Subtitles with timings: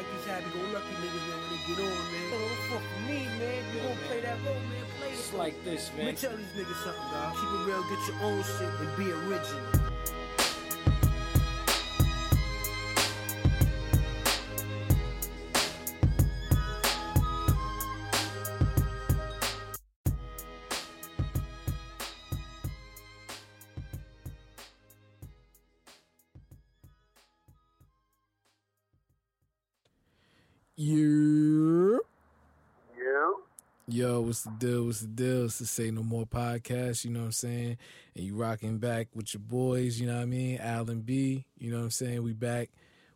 [0.00, 2.32] like these happy-go-lucky niggas, man, when they get on, man.
[2.32, 3.64] Oh, fuck me, man.
[3.74, 4.84] You gonna play that role, man?
[4.98, 5.12] Play it.
[5.12, 6.14] It's like this, man Let me man.
[6.16, 7.34] tell these niggas something, dog.
[7.34, 9.89] Keep it real, get your own shit, and be original.
[34.30, 34.84] What's the deal?
[34.84, 35.46] What's the deal?
[35.46, 37.78] It's the Say No More podcast, you know what I'm saying?
[38.14, 40.58] And you rocking back with your boys, you know what I mean?
[40.58, 42.22] Alan B, you know what I'm saying?
[42.22, 42.70] We back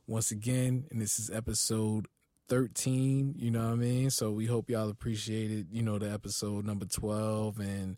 [0.08, 2.08] once again, and this is episode
[2.48, 4.10] 13, you know what I mean?
[4.10, 7.96] So we hope y'all appreciated, you know, the episode number 12 and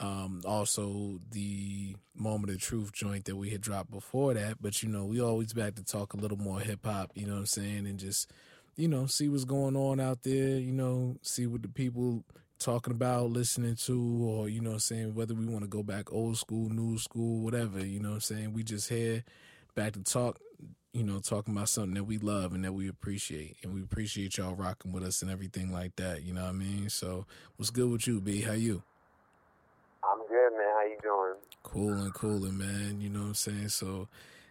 [0.00, 4.62] um also the moment of truth joint that we had dropped before that.
[4.62, 7.34] But you know, we always back to talk a little more hip hop, you know
[7.34, 7.86] what I'm saying?
[7.86, 8.32] And just
[8.74, 12.24] you know, see what's going on out there, you know, see what the people
[12.58, 16.12] talking about, listening to, or, you know I'm saying, whether we want to go back
[16.12, 18.52] old school, new school, whatever, you know what I'm saying.
[18.52, 19.24] We just here
[19.74, 20.38] back to talk,
[20.92, 23.56] you know, talking about something that we love and that we appreciate.
[23.62, 26.52] And we appreciate y'all rocking with us and everything like that, you know what I
[26.52, 26.88] mean?
[26.88, 28.42] So what's good with you, B?
[28.42, 28.82] How you?
[30.04, 30.68] I'm good, man.
[30.74, 31.34] How you doing?
[31.62, 33.00] Cooling, cooling, man.
[33.00, 33.68] You know what I'm saying?
[33.70, 34.08] So,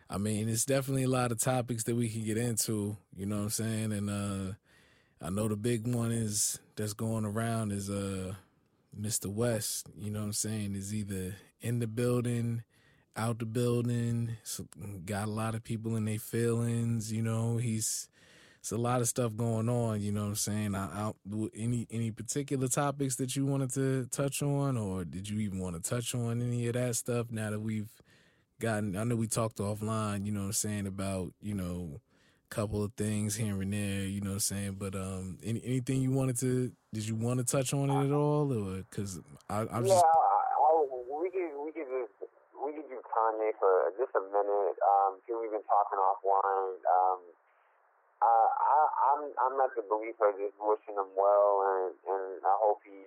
[0.10, 3.38] I mean, it's definitely a lot of topics that we can get into, you know
[3.38, 3.94] what I'm saying?
[3.94, 4.54] And uh
[5.24, 8.34] I know the big one is that's going around is uh
[9.00, 9.28] Mr.
[9.28, 12.64] West, you know what I'm saying, is either in the building,
[13.16, 14.32] out the building,
[15.06, 18.10] got a lot of people in their feelings, you know, he's
[18.60, 20.76] it's a lot of stuff going on, you know what I'm saying?
[20.76, 21.12] I, I,
[21.56, 25.82] any any particular topics that you wanted to touch on, or did you even want
[25.82, 27.32] to touch on any of that stuff?
[27.32, 27.90] Now that we've
[28.60, 32.02] gotten, I know we talked offline, you know what I'm saying about you know
[32.54, 34.78] couple of things here and there, you know what I'm saying.
[34.78, 38.14] But um, any, anything you wanted to, did you want to touch on it at
[38.14, 40.06] all, or because I'm yeah, just
[41.10, 42.14] we could we could just
[42.62, 44.78] we could do Kanye for just a minute.
[44.86, 46.78] Um, we've been talking offline.
[46.86, 47.20] Um,
[48.22, 48.78] I, I
[49.10, 53.02] I'm I'm not the believer just wishing him well, and and I hope he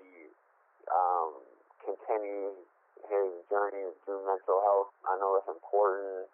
[0.91, 1.39] um
[1.87, 2.59] continues
[3.07, 4.91] his journey through mental health.
[5.07, 6.27] I know it's important,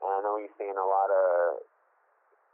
[0.00, 1.60] and I know he's seeing a lot of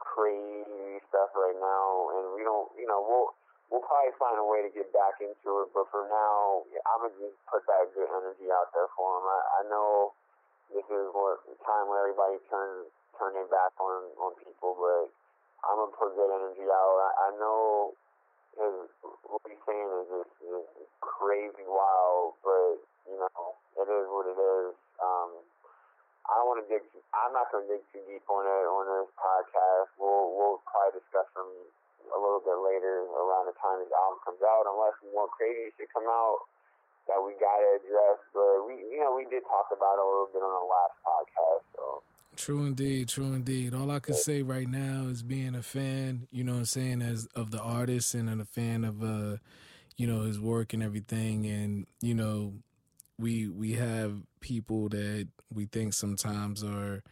[0.01, 3.29] crazy stuff right now, and we don't, you know, we'll
[3.69, 5.69] we'll probably find a way to get back into it.
[5.71, 9.25] But for now, I'm gonna just put that good energy out there for him.
[9.29, 10.13] I, I know
[10.73, 15.13] this is what time where everybody turns turn their back on on people, but
[15.69, 16.95] I'm gonna put good energy out.
[16.99, 17.93] I, I know
[18.57, 18.75] his
[19.23, 23.41] what he's saying is just, just crazy wild, but you know,
[23.79, 24.73] it is what it is.
[25.01, 25.31] Um,
[26.31, 26.83] I want to dig.
[27.11, 29.91] I'm not going to dig too deep on it on this podcast.
[29.99, 31.51] We'll we'll probably discuss them
[32.07, 35.91] a little bit later around the time his album comes out, unless more crazy shit
[35.91, 36.47] come out
[37.11, 38.19] that we got to address.
[38.31, 40.95] But we, you know, we did talk about it a little bit on the last
[41.03, 41.63] podcast.
[41.75, 41.83] So
[42.39, 43.75] True indeed, true indeed.
[43.75, 47.01] All I can say right now is being a fan, you know what I'm saying,
[47.01, 49.37] as of the artist and a fan of uh,
[49.97, 52.53] you know, his work and everything and, you know,
[53.21, 57.03] we we have people that we think sometimes are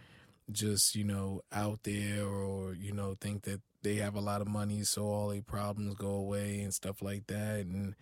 [0.52, 4.48] just, you know, out there or, you know, think that they have a lot of
[4.48, 7.60] money so all their problems go away and stuff like that.
[7.60, 7.96] And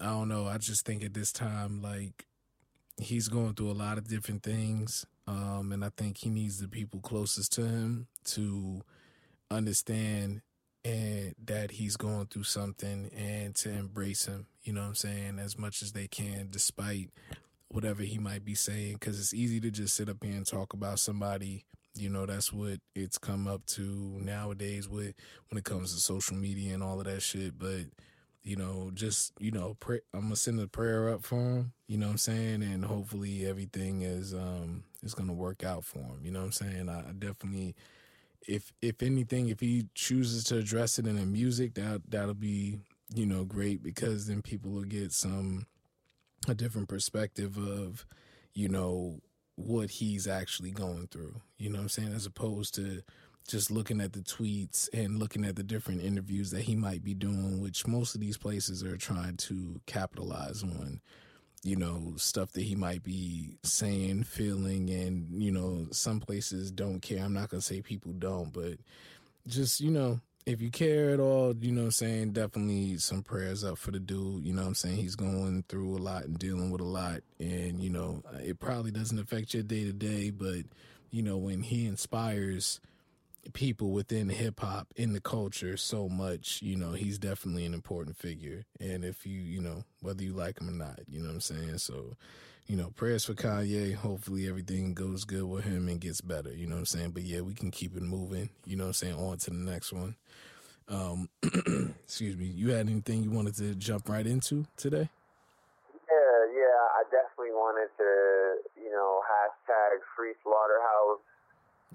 [0.00, 2.26] I don't know, I just think at this time like
[3.00, 5.06] he's going through a lot of different things.
[5.28, 8.82] Um, and I think he needs the people closest to him to
[9.50, 10.42] understand
[10.86, 15.38] and that he's going through something and to embrace him, you know what I'm saying,
[15.40, 17.10] as much as they can, despite
[17.68, 18.94] whatever he might be saying.
[18.94, 21.64] Because it's easy to just sit up here and talk about somebody.
[21.94, 25.14] You know, that's what it's come up to nowadays with
[25.48, 27.58] when it comes to social media and all of that shit.
[27.58, 27.86] But
[28.44, 31.72] you know, just you know, pray, I'm gonna send a prayer up for him.
[31.88, 35.98] You know what I'm saying, and hopefully everything is um is gonna work out for
[35.98, 36.20] him.
[36.22, 36.88] You know what I'm saying.
[36.88, 37.74] I, I definitely,
[38.46, 42.78] if if anything, if he chooses to address it in the music, that that'll be
[43.14, 45.66] you know great because then people will get some
[46.48, 48.06] a different perspective of
[48.54, 49.20] you know
[49.56, 51.40] what he's actually going through.
[51.58, 53.02] You know what I'm saying, as opposed to
[53.48, 57.14] just looking at the tweets and looking at the different interviews that he might be
[57.14, 61.00] doing, which most of these places are trying to capitalize on,
[61.62, 67.00] you know, stuff that he might be saying, feeling, and, you know, some places don't
[67.00, 67.24] care.
[67.24, 68.74] I'm not going to say people don't, but
[69.46, 73.64] just, you know, if you care at all, you know I'm saying, definitely some prayers
[73.64, 74.44] up for the dude.
[74.44, 74.96] You know I'm saying?
[74.96, 77.22] He's going through a lot and dealing with a lot.
[77.40, 80.60] And, you know, it probably doesn't affect your day to day, but,
[81.10, 82.80] you know, when he inspires,
[83.52, 86.60] people within hip hop in the culture so much.
[86.62, 88.64] You know, he's definitely an important figure.
[88.80, 91.40] And if you, you know, whether you like him or not, you know what I'm
[91.40, 91.78] saying?
[91.78, 92.16] So,
[92.66, 93.94] you know, prayers for Kanye.
[93.94, 96.52] Hopefully everything goes good with him and gets better.
[96.52, 97.10] You know what I'm saying?
[97.10, 98.50] But yeah, we can keep it moving.
[98.64, 99.14] You know what I'm saying?
[99.14, 100.16] On to the next one.
[100.88, 101.28] Um,
[102.04, 102.46] excuse me.
[102.46, 105.08] You had anything you wanted to jump right into today?
[106.08, 106.78] Yeah, yeah.
[106.94, 111.20] I definitely wanted to, you know, hashtag free slaughterhouse.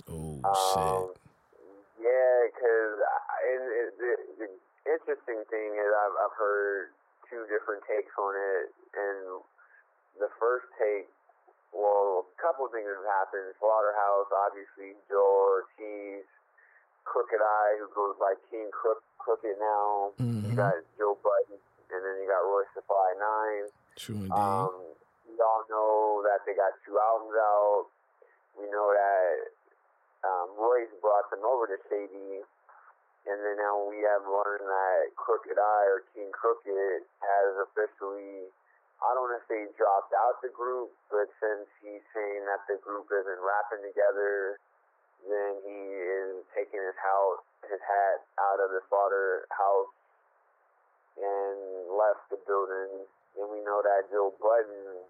[0.09, 1.21] Oh um, shit.
[2.01, 2.98] Yeah, because
[4.01, 4.12] the,
[4.42, 4.50] the
[4.89, 6.98] interesting thing is I've I've heard
[7.30, 9.45] two different takes on it, and
[10.18, 11.06] the first take,
[11.71, 13.53] well, a couple of things have happened.
[13.62, 16.25] Slaughterhouse, obviously, Joell Ortiz,
[17.06, 20.18] Crooked I, who goes by King Crook, Crooked now.
[20.18, 20.51] Mm-hmm.
[20.51, 21.62] You got Joe Budden,
[21.94, 23.65] and then you got Royce Five Nine.
[23.95, 24.33] True indeed.
[24.33, 24.74] Um,
[25.30, 27.86] we all know that they got two albums out.
[28.57, 29.53] We know that
[30.26, 32.42] um, Royce brought them over to Shady,
[33.26, 38.50] and then now we have learned that Crooked I or King Crooked has officially
[39.02, 42.78] I don't want to say dropped out the group, but since he's saying that the
[42.86, 44.62] group isn't rapping together,
[45.26, 49.94] then he is taking his house, his hat out of the slaughterhouse
[51.18, 53.10] and left the building.
[53.42, 55.02] And we know that Joe Budden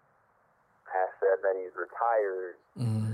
[0.87, 2.55] has said that he's retired.
[2.79, 3.10] Mm-hmm.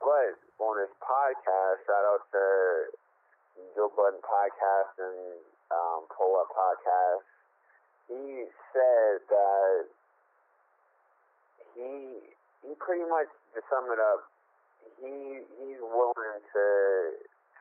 [0.00, 2.42] But on his podcast, shout out to
[3.74, 7.26] Joe Budden podcast and um, Pull Up podcast.
[8.08, 9.84] He said that
[11.74, 11.90] he
[12.64, 14.26] he pretty much to sum it up,
[15.02, 16.66] he he's willing to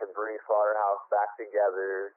[0.01, 2.13] to bring Slaughterhouse back together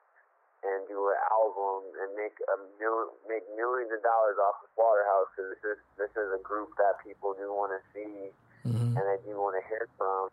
[0.60, 5.28] and do an album and make a mil, make millions of dollars off of Slaughterhouse
[5.32, 8.28] because this is this is a group that people do want to see
[8.66, 8.96] mm-hmm.
[8.96, 10.28] and they do want to hear from.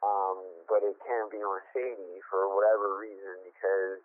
[0.00, 4.00] Um, but it can't be on Shady for whatever reason because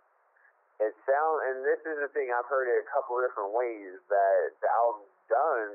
[0.84, 4.42] it sounds, and this is the thing I've heard it a couple different ways that
[4.60, 5.72] the album's done,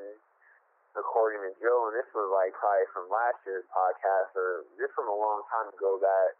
[0.93, 5.09] according to Joe, and this was like probably from last year's podcast or just from
[5.09, 6.37] a long time ago that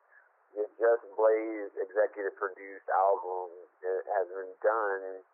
[0.53, 3.49] the Just Blaze executive produced album
[3.81, 5.25] it has been done,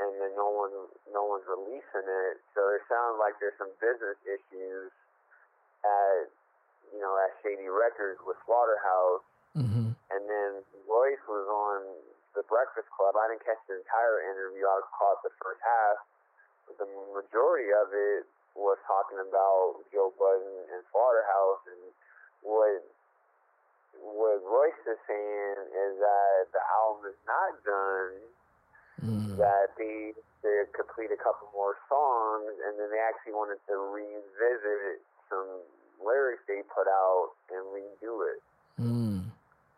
[0.00, 0.72] and then no one
[1.12, 2.40] no one's releasing it.
[2.56, 4.88] So it sounds like there's some business issues
[5.84, 6.30] at
[6.94, 9.26] you know at Shady Records with Slaughterhouse,
[9.56, 9.88] mm-hmm.
[9.92, 10.50] and then
[10.86, 11.78] Royce was on
[12.34, 13.16] the Breakfast Club.
[13.16, 14.64] I didn't catch the entire interview.
[14.64, 16.00] I caught the first half.
[16.66, 18.24] But the majority of it
[18.54, 21.82] was talking about Joe Budden and Slaughterhouse, and
[22.44, 22.84] what
[24.00, 28.14] what Royce is saying is that the album is not done.
[29.02, 29.34] Mm.
[29.36, 30.14] That they
[30.46, 35.02] they complete a couple more songs, and then they actually wanted to revisit
[35.32, 35.64] some
[36.04, 38.40] lyrics they put out and redo it.
[38.76, 39.32] Mm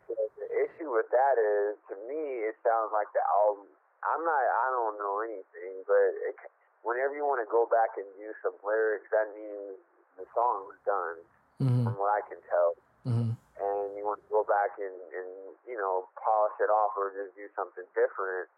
[0.09, 3.69] the issue with that is, to me, it sounds like the album.
[4.05, 4.43] I'm not.
[4.45, 6.37] I don't know anything, but it,
[6.85, 9.81] whenever you want to go back and use some lyrics, that means
[10.21, 11.17] the song was done,
[11.65, 11.83] mm-hmm.
[11.89, 12.73] from what I can tell.
[13.09, 13.33] Mm-hmm.
[13.33, 15.31] And you want to go back and, and
[15.65, 18.51] you know polish it off or just do something different.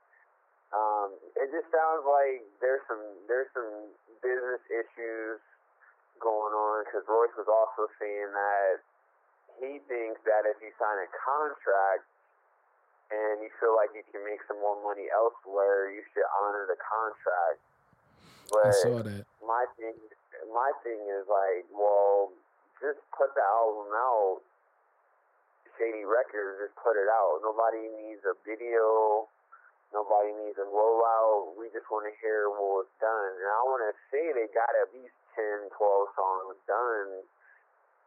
[0.75, 5.39] Um, it just sounds like there's some there's some business issues
[6.21, 8.83] going on because Royce was also saying that
[9.61, 12.05] he thinks that if you sign a contract
[13.09, 16.79] and you feel like you can make some more money elsewhere, you should honor the
[16.81, 17.61] contract.
[18.51, 19.25] But I saw that.
[19.43, 19.95] My thing,
[20.51, 22.35] my thing is like, well,
[22.83, 24.43] just put the album out.
[25.79, 27.45] Shady Records, just put it out.
[27.45, 29.29] Nobody needs a video.
[29.95, 31.55] Nobody needs a rollout.
[31.55, 33.33] We just want to hear what was done.
[33.39, 37.11] And I want to say they got at least 10, 12 songs done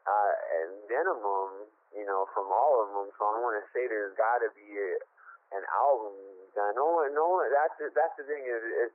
[0.09, 3.07] uh, at minimum, you know, from all of them.
[3.15, 4.91] So I want to say there's got to be a,
[5.53, 6.17] an album
[6.57, 6.73] done.
[6.73, 7.49] No one, no one.
[7.53, 8.91] That's the, that's the thing is, is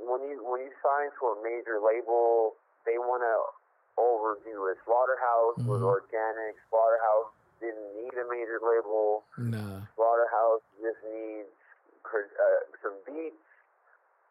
[0.00, 3.36] when you when you sign to a major label, they want to
[4.00, 4.78] overdo it.
[4.86, 5.68] Slaughterhouse mm-hmm.
[5.68, 6.56] was organic.
[6.70, 9.26] Slaughterhouse didn't need a major label.
[9.36, 9.84] Nah.
[9.98, 11.50] Slaughterhouse just needs
[12.06, 13.49] uh, some beats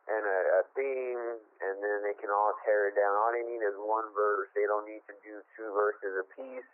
[0.09, 1.23] and a, a theme,
[1.61, 3.13] and then they can all tear it down.
[3.13, 4.49] All they need is one verse.
[4.57, 6.65] They don't need to do two verses a piece.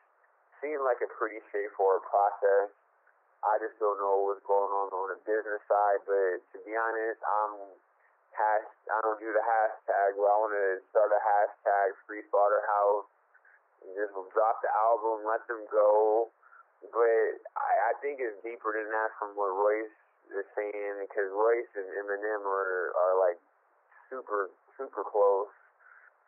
[0.64, 2.72] Seemed like a pretty straightforward process.
[3.44, 7.20] I just don't know what's going on on the business side, but to be honest,
[7.22, 7.54] I'm
[8.34, 8.68] hash.
[8.90, 10.16] I don't do the hashtag.
[10.16, 13.06] Well, I want to start a hashtag Free Slaughterhouse
[13.84, 16.32] and just drop the album, let them go.
[16.90, 19.94] But I, I think it's deeper than that from what Royce
[20.32, 23.40] they're saying because Royce and Eminem are are like
[24.10, 25.52] super super close.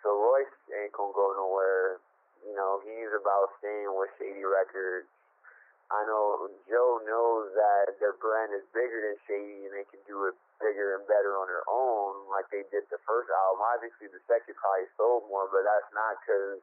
[0.03, 1.99] So Royce ain't gonna go nowhere.
[2.45, 5.09] you know, he's about staying with Shady Records.
[5.91, 10.27] I know Joe knows that their brand is bigger than Shady and they can do
[10.27, 13.63] it bigger and better on their own, like they did the first album.
[13.63, 16.59] Obviously, the second probably sold more, but that's not because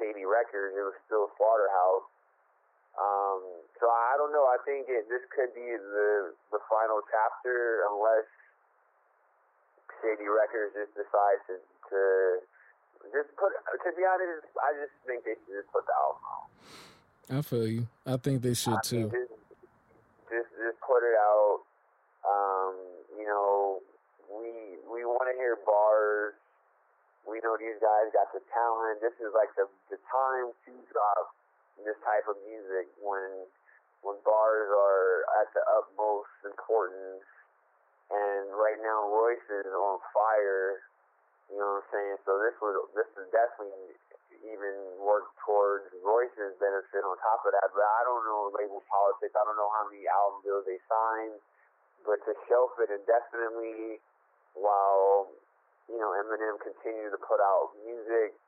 [0.00, 0.74] Shady Records.
[0.74, 2.08] It was still Slaughterhouse.
[2.96, 3.44] Um,
[3.76, 4.48] so I don't know.
[4.48, 8.24] I think it, this could be the the final chapter, unless
[10.00, 12.00] Shady Records just decides to, to
[13.12, 13.52] just put.
[13.52, 16.48] To be honest, I just think they should just put the album out.
[17.28, 17.84] I feel you.
[18.08, 19.12] I think they should I too.
[19.12, 19.36] just,
[20.32, 21.68] just just put it out.
[22.24, 22.74] Um,
[23.12, 23.84] you know,
[24.32, 26.32] we we want to hear bars.
[27.28, 29.04] We know these guys got the talent.
[29.04, 31.36] This is like the the time to drop
[31.84, 33.48] this type of music when
[34.06, 37.26] when bars are at the utmost importance.
[38.06, 40.86] And right now, Royce is on fire.
[41.50, 42.16] You know what I'm saying?
[42.22, 43.98] So this would this is definitely
[44.46, 47.66] even work towards Royce's benefit on top of that.
[47.74, 49.34] But I don't know label politics.
[49.34, 51.38] I don't know how many album deals they signed.
[52.06, 53.98] But to shelf it indefinitely
[54.54, 55.26] while
[55.90, 58.38] you know Eminem continue to put out music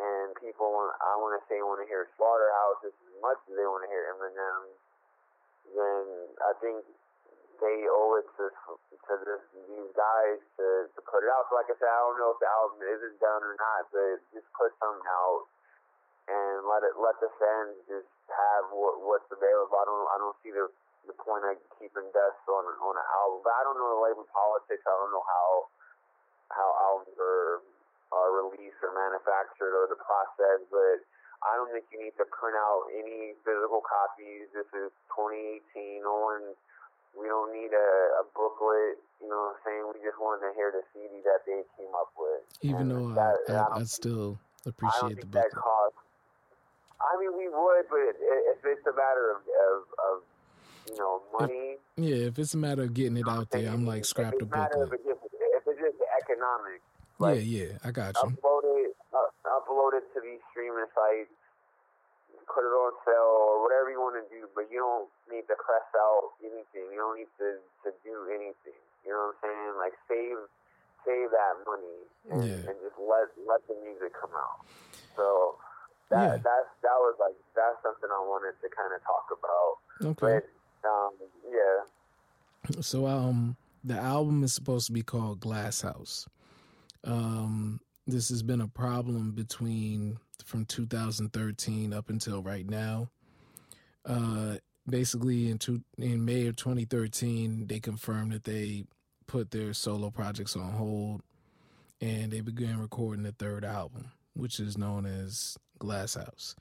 [0.00, 3.66] and people want I want to say want to hear Slaughterhouse as much as they
[3.68, 4.62] want to hear Eminem,
[5.76, 6.04] then
[6.40, 6.80] I think
[7.60, 11.46] they owe it to to this, these guys to to put it out.
[11.52, 14.18] So like I said, I don't know if the album isn't done or not, but
[14.32, 15.46] just put something out
[16.30, 19.76] and let it let the fans just have what what's available.
[19.76, 20.66] I don't I don't see the
[21.06, 23.44] the point of keeping dust on on an album.
[23.44, 24.82] But I don't know the label politics.
[24.86, 25.48] I don't know how
[26.50, 27.62] how albums are
[28.12, 31.00] are released or manufactured or the process, but
[31.42, 34.46] I don't think you need to print out any physical copies.
[34.54, 36.04] This is 2018.
[36.04, 36.44] No one,
[37.18, 37.90] we don't need a,
[38.20, 39.00] a booklet.
[39.18, 39.82] You know what I'm saying?
[39.90, 42.44] We just want to hear the CD that they came up with.
[42.62, 45.64] Even And though that- I, I, I still I don't appreciate the think that booklet.
[45.64, 45.98] costs.
[47.02, 50.16] I mean, we would, but i- if it's a matter of, of, of
[50.86, 51.78] you know, money.
[51.98, 54.52] Yeah, if it's a matter of getting it out there, I'm like scrap the If
[54.52, 55.00] it's booklet.
[55.02, 56.91] just, if it's just economic, Yeah,
[57.22, 58.30] like, yeah, I got you.
[58.34, 61.32] upload it, uh, upload it to these streaming sites,
[62.50, 64.46] put it on sale or whatever you want to do.
[64.54, 66.90] But you don't need to press out anything.
[66.92, 68.78] You don't need to to do anything.
[69.06, 69.72] You know what I'm saying?
[69.78, 70.38] Like save
[71.06, 71.98] save that money
[72.30, 72.70] and, Yeah.
[72.70, 74.62] and just let let the music come out.
[75.16, 75.56] So
[76.10, 76.36] that Yeah.
[76.44, 79.70] that's that was like that's something I wanted to kind of talk about.
[80.14, 80.38] Okay.
[80.38, 81.12] But um,
[81.50, 86.28] yeah, So um the album is supposed to be called Glass House.
[87.04, 93.08] Um this has been a problem between from 2013 up until right now.
[94.04, 94.56] Uh
[94.88, 98.84] basically in two, in May of 2013 they confirmed that they
[99.26, 101.22] put their solo projects on hold
[102.00, 106.56] and they began recording the third album, which is known as Glass House.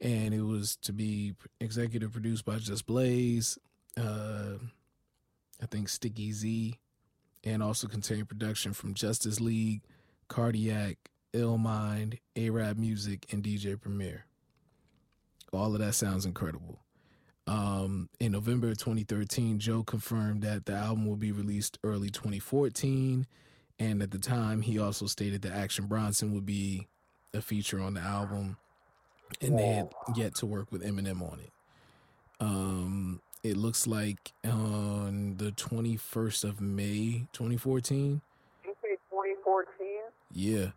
[0.00, 3.58] And it was to be executive produced by Just Blaze,
[3.98, 4.54] uh
[5.62, 6.78] I think Sticky Z,
[7.46, 9.82] and also contain production from Justice League,
[10.28, 10.96] Cardiak,
[11.32, 14.26] Ill Mind, AraabMuzik, and DJ Premier.
[15.52, 16.80] All of that sounds incredible.
[17.46, 23.26] Um, in November of 2013, Joe confirmed that the album will be released early 2014,
[23.78, 26.88] and at the time, he also stated that Action Bronson would be
[27.32, 28.56] a feature on the album,
[29.40, 31.52] and they had yet to work with Eminem on it.
[32.40, 38.20] Um, it looks like on the 21st of May 2014.
[38.64, 39.86] you say 2014.
[40.32, 40.70] Yeah.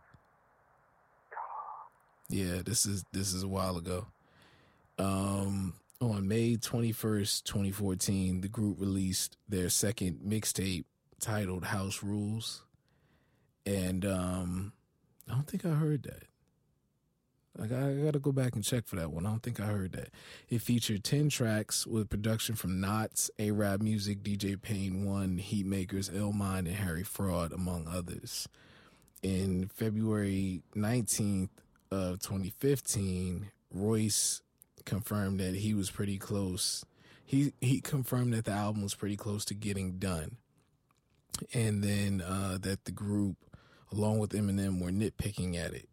[2.29, 4.07] Yeah, this is this is a while ago.
[4.97, 10.85] Um on May 21st, 2014, the group released their second mixtape
[11.19, 12.63] titled House Rules.
[13.65, 14.73] And um
[15.27, 16.23] I don't think I heard that.
[17.58, 19.25] Like I gotta go back and check for that one.
[19.25, 20.10] I don't think I heard that.
[20.50, 26.60] It featured ten tracks with production from Nottz, Arab Music, DJ Pain 1, Heatmakerz, Illmind,
[26.60, 28.48] and Harry Fraud, among others.
[29.22, 31.50] In February nineteenth
[31.91, 34.41] of 2015, Royce
[34.86, 36.86] confirmed that he was pretty close.
[37.25, 40.38] He he confirmed that the album was pretty close to getting done,
[41.53, 43.36] and then uh, that the group,
[43.91, 45.89] along with Eminem, were nitpicking at it.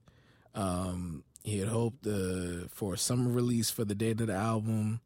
[0.55, 4.99] Um, he had hoped uh, for a summer release for the date of the album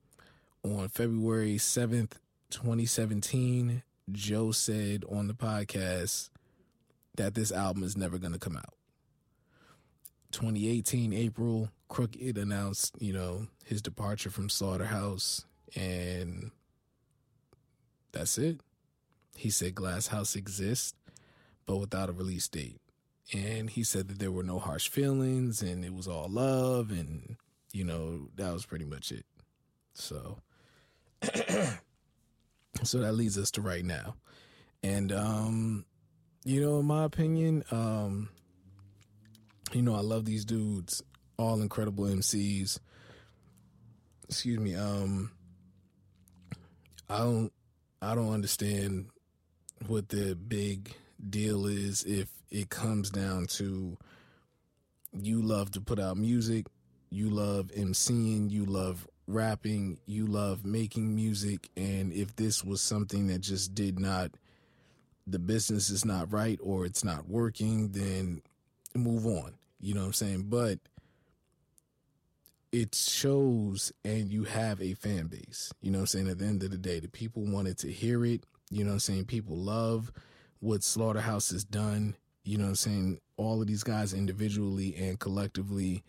[0.64, 2.12] on February 7th,
[2.48, 3.82] 2017.
[4.10, 6.30] Joe said on the podcast
[7.16, 8.72] that this album is never going to come out.
[10.32, 15.44] 2018 April, Crooked announced, you know, his departure from Slaughterhouse,
[15.76, 16.52] and
[18.12, 18.60] that's it.
[19.36, 20.94] He said Glass House exists,
[21.66, 22.80] but without a release date.
[23.32, 27.36] And he said that there were no harsh feelings and it was all love and
[27.72, 29.24] you know that was pretty much it.
[29.94, 30.38] So
[32.82, 34.14] so that leads us to right now.
[34.82, 35.84] And um
[36.44, 38.28] you know in my opinion um
[39.72, 41.02] you know i love these dudes
[41.36, 42.78] all incredible mcs
[44.28, 45.30] excuse me um
[47.08, 47.52] i don't
[48.00, 49.06] i don't understand
[49.86, 50.94] what the big
[51.28, 53.96] deal is if it comes down to
[55.12, 56.66] you love to put out music,
[57.10, 63.28] you love emceeing, you love rapping, you love making music, and if this was something
[63.28, 64.32] that just did not,
[65.26, 68.42] the business is not right or it's not working, then
[68.94, 69.54] move on.
[69.80, 70.44] You know what I'm saying?
[70.48, 70.78] But
[72.72, 75.72] it shows and you have a fan base.
[75.80, 76.28] You know what I'm saying?
[76.28, 78.44] At the end of the day, the people wanted to hear it.
[78.70, 79.24] You know what I'm saying?
[79.24, 80.12] People love
[80.60, 82.14] what Slaughterhouse has done.
[82.44, 83.20] You know what I'm saying?
[83.36, 86.02] All of these guys individually and collectively,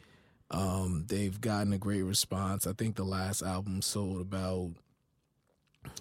[0.49, 2.67] um, they've gotten a great response.
[2.67, 4.71] I think the last album sold about,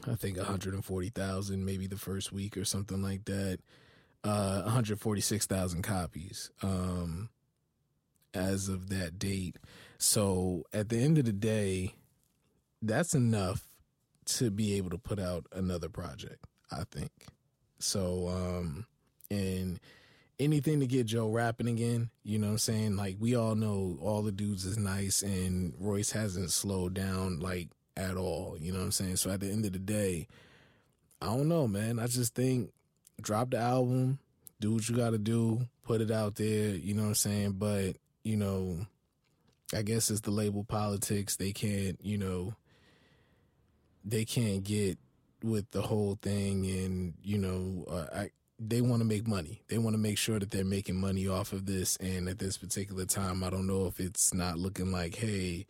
[0.06, 3.58] I think 140,000, maybe the first week or something like that.
[4.22, 7.30] Uh, 146,000 copies um,
[8.34, 9.56] as of that date.
[9.96, 11.94] So at the end of the day,
[12.82, 13.62] that's enough
[14.26, 17.10] to be able to put out another project, I think.
[17.78, 18.86] So, um,
[19.30, 19.80] and
[20.40, 22.96] anything to get Joe rapping again, you know what I'm saying?
[22.96, 27.68] Like, we all know all the dudes is nice and Royce hasn't slowed down, like,
[27.96, 29.16] at all, you know what I'm saying?
[29.16, 30.26] So at the end of the day,
[31.20, 31.98] I don't know, man.
[31.98, 32.70] I just think
[33.20, 34.18] drop the album,
[34.58, 37.52] do what you got to do, put it out there, you know what I'm saying?
[37.52, 38.86] But, you know,
[39.74, 41.36] I guess it's the label politics.
[41.36, 42.54] They can't, you know,
[44.04, 44.98] they can't get
[45.42, 48.30] with the whole thing and you know uh, I,
[48.62, 49.62] they want to make money.
[49.68, 52.58] They want to make sure that they're making money off of this and at this
[52.58, 55.66] particular time i don't know if it's not looking like hey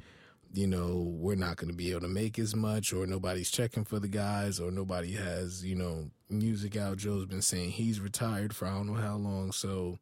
[0.52, 3.84] you know we're not going to be able to make as much or nobody's checking
[3.84, 6.96] for the guys or nobody has you know music out.
[6.96, 9.98] Joe's been saying he's retired for i don't know how long so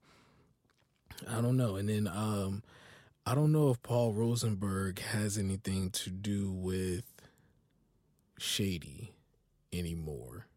[1.29, 1.77] i don't know.
[1.77, 2.63] And then um
[3.27, 7.05] i don't know if paul rosenberg has anything to do with
[8.39, 9.13] shady
[9.73, 10.48] anymore.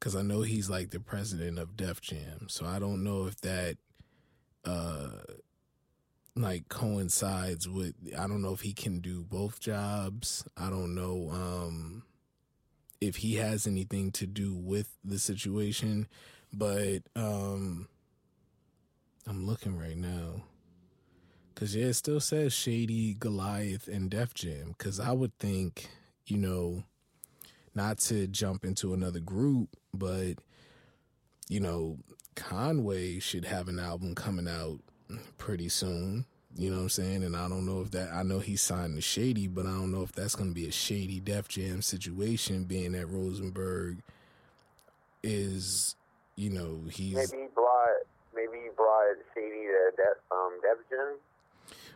[0.00, 2.48] Cause I know he's like the president of Def Jam.
[2.48, 3.76] So I don't know if that
[4.64, 5.10] uh
[6.34, 10.44] like coincides with I don't know if he can do both jobs.
[10.56, 12.02] I don't know um
[12.98, 16.08] if he has anything to do with the situation,
[16.50, 17.86] but um
[19.26, 20.44] I'm looking right now.
[21.54, 24.74] Cause yeah, it still says Shady, Goliath, and Def Jam.
[24.78, 25.90] Cause I would think,
[26.24, 26.84] you know,
[27.74, 30.34] not to jump into another group, but
[31.48, 31.98] you know,
[32.36, 34.78] Conway should have an album coming out
[35.38, 36.24] pretty soon.
[36.56, 37.24] You know what I'm saying?
[37.24, 39.92] And I don't know if that I know he signed to Shady, but I don't
[39.92, 43.98] know if that's gonna be a shady Def Jam situation, being that Rosenberg
[45.22, 45.96] is,
[46.36, 47.88] you know, he's maybe he brought
[48.34, 51.16] maybe he brought Shady to Def um Def Jam.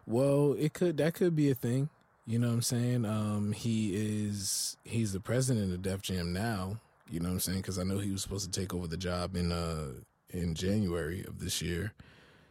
[0.07, 1.89] Well, it could that could be a thing.
[2.27, 3.05] You know what I'm saying?
[3.05, 6.79] Um, he is he's the president of Def Jam now.
[7.11, 7.59] You know what I'm saying?
[7.59, 9.93] Because I know he was supposed to take over the job in uh
[10.31, 11.93] in January of this year.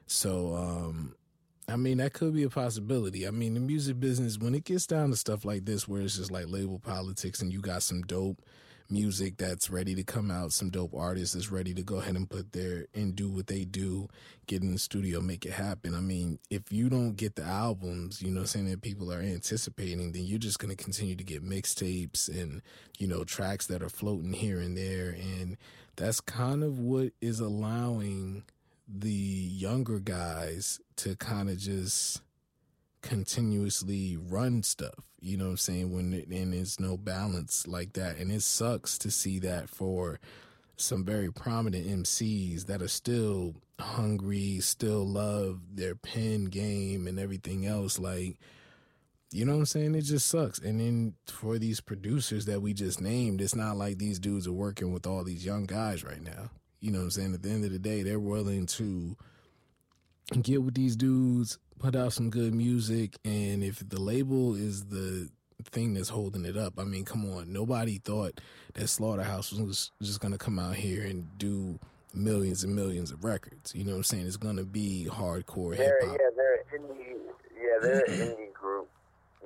[0.08, 1.16] So um,
[1.68, 3.28] I mean that could be a possibility.
[3.28, 6.18] I mean the music business when it gets down to stuff like this where it's
[6.18, 8.42] just like label politics and you got some dope
[8.90, 12.30] music that's ready to come out, some dope artists that's ready to go ahead and
[12.30, 14.08] put their and do what they do,
[14.48, 15.96] get in the studio, make it happen.
[15.96, 20.12] I mean, if you don't get the albums, you know, saying that people are anticipating,
[20.12, 22.62] then you're just going to continue to get mixtapes and,
[22.98, 25.10] you know, tracks that are floating here and there.
[25.10, 25.58] And
[25.96, 28.44] that's kind of what is allowing
[28.88, 32.22] the younger guys to kind of just
[33.04, 35.06] continuously run stuff.
[35.22, 35.96] You know what I'm saying?
[35.96, 40.20] When it, and there's no balance like that, and it sucks to see that for
[40.76, 47.66] some very prominent MCs that are still hungry, still love their pen game and everything
[47.66, 48.00] else.
[48.00, 48.40] Like,
[49.32, 49.96] you know what I'm saying?
[49.96, 50.60] It just sucks.
[50.60, 54.54] And then for these producers that we just named, it's not like these dudes are
[54.54, 56.50] working with all these young guys right now.
[56.80, 57.34] You know what I'm saying?
[57.34, 59.16] At the end of the day, they're willing to
[60.42, 65.30] get with these dudes, put out some good music, and if the label is the
[65.66, 68.40] thing that's holding it up, I mean, come on, nobody thought
[68.74, 71.80] that Slaughterhouse was just gonna come out here and do
[72.14, 73.74] millions and millions of records.
[73.76, 74.28] You know what I'm saying?
[74.28, 76.18] It's gonna be hardcore hip hop.
[76.20, 77.18] Yeah, they're indie.
[77.56, 78.90] Yeah, they're an indie group.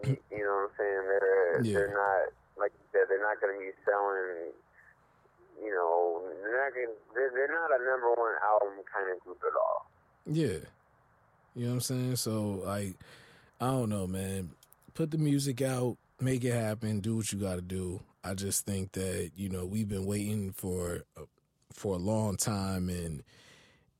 [0.03, 1.03] You, you, know what I'm saying?
[1.07, 1.73] They're yeah.
[1.73, 3.09] they're not like you said.
[3.09, 4.53] They're not gonna be selling.
[5.63, 9.41] You know, they're not gonna, they're, they're not a number one album kind of group
[9.41, 9.89] at all.
[10.29, 10.69] Yeah.
[11.58, 12.15] You know what I'm saying?
[12.17, 12.93] So like
[13.60, 14.52] I don't know, man.
[14.93, 18.02] Put the music out, make it happen, do what you got to do.
[18.24, 21.04] I just think that, you know, we've been waiting for
[21.74, 23.24] for a long time and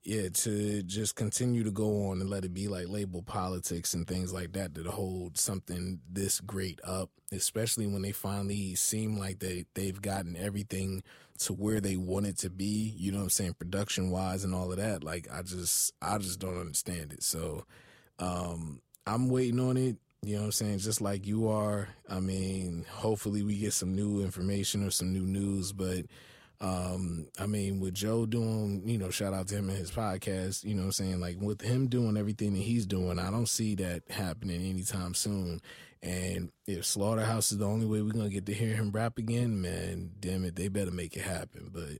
[0.04, 4.08] yeah, to just continue to go on and let it be like label politics and
[4.08, 9.39] things like that to hold something this great up, especially when they finally seem like
[9.39, 11.04] they they've gotten everything
[11.39, 14.54] to where they want it to be, you know what I'm saying, production wise and
[14.54, 15.04] all of that.
[15.04, 17.23] Like I just I just don't understand it.
[17.23, 17.65] So
[18.19, 19.97] um I'm waiting on it.
[20.23, 20.80] You know what I'm saying?
[20.80, 21.88] Just like you are.
[22.10, 26.06] I mean, hopefully we get some new information or some new news, but
[26.60, 30.63] um, I mean, with Joe doing, you know, shout out to him and his podcast,
[30.63, 31.19] you know I'm saying?
[31.19, 35.62] Like with him doing everything that he's doing, I don't see that happening anytime soon.
[36.03, 39.62] And if Slaughterhouse is the only way we're gonna get to hear him rap again,
[39.62, 41.69] man, damn it, they better make it happen.
[41.73, 41.99] But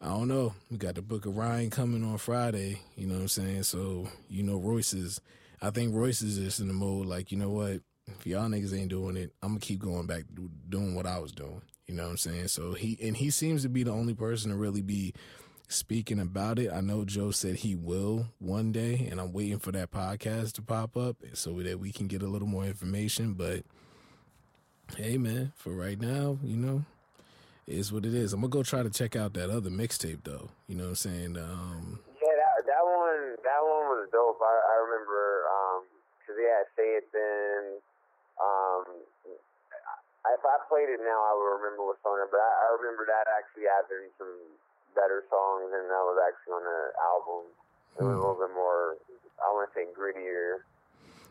[0.00, 0.54] I don't know.
[0.70, 3.62] We got the Book of Ryan coming on Friday, you know what I'm saying?
[3.64, 5.20] So, you know, Royce is
[5.60, 8.78] I think Royce is just in the mode like, you know what, if y'all niggas
[8.78, 11.62] ain't doing it, I'm gonna keep going back to doing what I was doing.
[11.86, 12.48] You know what I'm saying?
[12.48, 15.14] So he and he seems to be the only person to really be
[15.68, 16.70] speaking about it.
[16.72, 20.62] I know Joe said he will one day, and I'm waiting for that podcast to
[20.62, 23.34] pop up so that we can get a little more information.
[23.34, 23.64] But
[24.96, 26.84] hey, man, for right now, you know,
[27.66, 28.32] is what it is.
[28.32, 30.50] I'm gonna go try to check out that other mixtape though.
[30.68, 31.36] You know what I'm saying?
[31.38, 34.40] Um, yeah, that that one that one was dope.
[34.40, 35.20] I, I remember
[36.20, 37.80] because um, yeah, say it then.
[38.34, 38.84] Um,
[40.24, 42.32] if I played it now, I would remember what's on it.
[42.32, 44.56] But I, I remember that actually having some
[44.94, 47.42] better songs, and that was actually on the album.
[47.98, 48.96] It was a little bit more,
[49.42, 50.62] I want to say, grittier.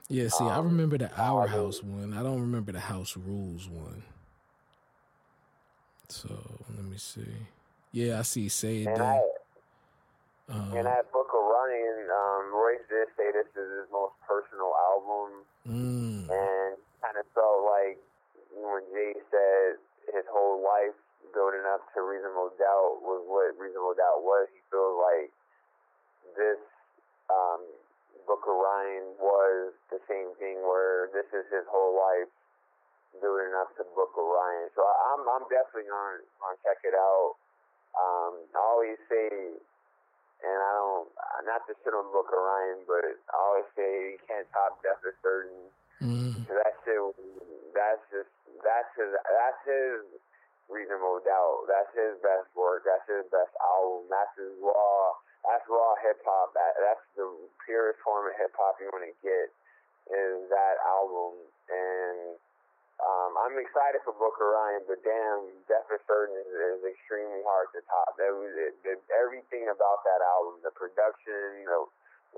[0.10, 2.14] Yeah, see, um, I remember the Our House one.
[2.14, 4.04] I don't remember the House Rules one.
[6.10, 6.30] So
[6.76, 7.48] let me see.
[7.92, 8.50] Yeah, I see.
[8.50, 8.88] Say it.
[8.88, 9.20] And, I,
[10.50, 14.72] um, and that Book of Running, um, Royce did say this is his most personal
[14.76, 16.30] album, mm.
[16.30, 17.98] and kind of felt like
[18.56, 19.80] when Jay said
[20.14, 20.96] his whole life
[21.34, 25.30] building up to Reasonable Doubt was what Reasonable Doubt was, he feels like
[26.38, 26.62] this
[27.30, 27.62] um,
[28.24, 32.32] Book of Ryan was the same thing where this is his whole life
[33.20, 34.72] building up to Book of Ryan.
[34.74, 37.36] So I'm I'm definitely gonna gonna check it out.
[37.94, 39.30] Um, I always say,
[40.42, 41.10] and I don't
[41.46, 45.04] not to shit on Book of Ryan, but I always say you can't top Death
[45.04, 45.68] is Certain.
[46.02, 46.48] Mm-hmm.
[46.50, 47.00] That shit,
[47.76, 48.32] that's just
[48.64, 50.00] that's his that's his
[50.72, 51.68] reasonable doubt.
[51.68, 52.84] That's his best work.
[52.88, 54.08] That's his best album.
[54.08, 55.18] That's his raw.
[55.44, 56.56] That's raw hip hop.
[56.56, 57.28] That, that's the
[57.68, 59.52] purest form of hip hop you're gonna get
[60.12, 61.36] is that album.
[61.68, 62.40] And
[63.04, 67.44] um, I'm excited for Book of Ryan, but damn, Death is Certain is, is extremely
[67.44, 68.16] hard to top.
[68.16, 68.80] That was it,
[69.12, 71.80] everything about that album, the production, the,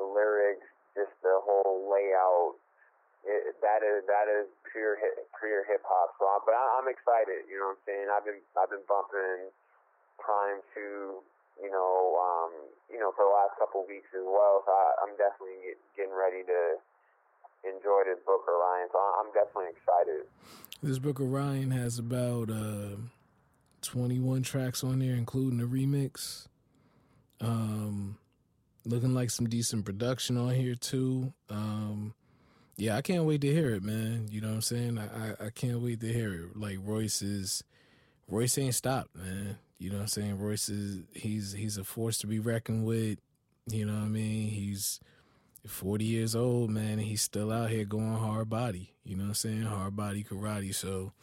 [0.02, 0.66] the lyrics,
[0.98, 2.58] just the whole layout
[3.26, 6.14] it, that is that is pure hip, pure hip hop.
[6.22, 7.50] So, I, but I, I'm excited.
[7.50, 8.08] You know what I'm saying?
[8.14, 9.50] I've been I've been bumping
[10.22, 11.26] Prime Two.
[11.56, 12.52] You know, um,
[12.92, 14.62] you know, for the last couple of weeks as well.
[14.68, 16.60] So I, I'm definitely get, getting ready to
[17.64, 18.88] enjoy this Book of Ryan.
[18.92, 20.28] So I'm definitely excited.
[20.84, 23.00] This Book of Ryan has about uh,
[23.82, 26.48] 21 tracks on there, including a remix.
[27.40, 28.18] Um,
[28.86, 31.34] looking like some decent production on here too.
[31.50, 32.14] Um,
[32.78, 34.28] yeah, I can't wait to hear it, man.
[34.30, 35.00] You know what I'm saying?
[35.00, 36.58] I, I, can't wait to hear it.
[36.58, 37.64] Like Royce is
[38.28, 39.58] Royce ain't stopped, man.
[39.78, 40.40] You know what I'm saying?
[40.40, 43.20] Royce is he's he's a force to be reckoned with.
[43.68, 44.50] You know what I mean?
[44.50, 45.00] He's
[45.66, 48.94] 40 years old, man, and he's still out here going hard body.
[49.04, 49.62] You know what I'm saying?
[49.64, 50.76] Hard body karate.
[50.76, 51.14] So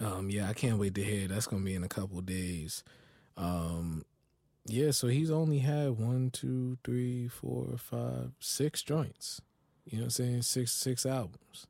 [0.00, 1.28] um yeah, I can't wait to hear it.
[1.28, 2.82] That's gonna be in a couple days.
[3.36, 4.04] Um
[4.66, 9.40] yeah, so he's only had one, two, three, four, five, six joints.
[9.90, 10.42] You know what I'm saying?
[10.42, 11.66] Six six albums.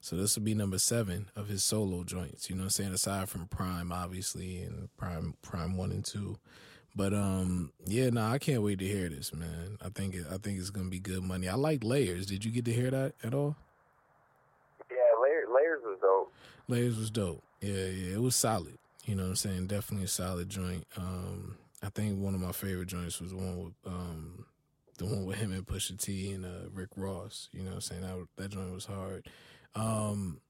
[0.00, 2.48] So this will be number seven of his solo joints.
[2.48, 2.92] You know what I'm saying?
[2.92, 6.38] Aside from Prime, obviously, and Prime Prime one and two.
[6.94, 9.76] But um, yeah, no, nah, I can't wait to hear this, man.
[9.84, 11.46] I think it, I think it's gonna be good money.
[11.46, 12.26] I like Layers.
[12.26, 13.54] Did you get to hear that at all?
[14.90, 16.32] Yeah, Layers, Layers was dope.
[16.68, 17.42] Layers was dope.
[17.60, 18.78] Yeah, yeah, it was solid.
[19.04, 19.66] You know what I'm saying?
[19.66, 20.86] Definitely a solid joint.
[20.96, 24.45] Um, I think one of my favorite joints was one with um,
[24.96, 27.48] the one with him and Pusha T and uh, Rick Ross.
[27.52, 28.02] You know what I'm saying?
[28.02, 29.28] That, that joint was hard.
[29.74, 30.40] Um,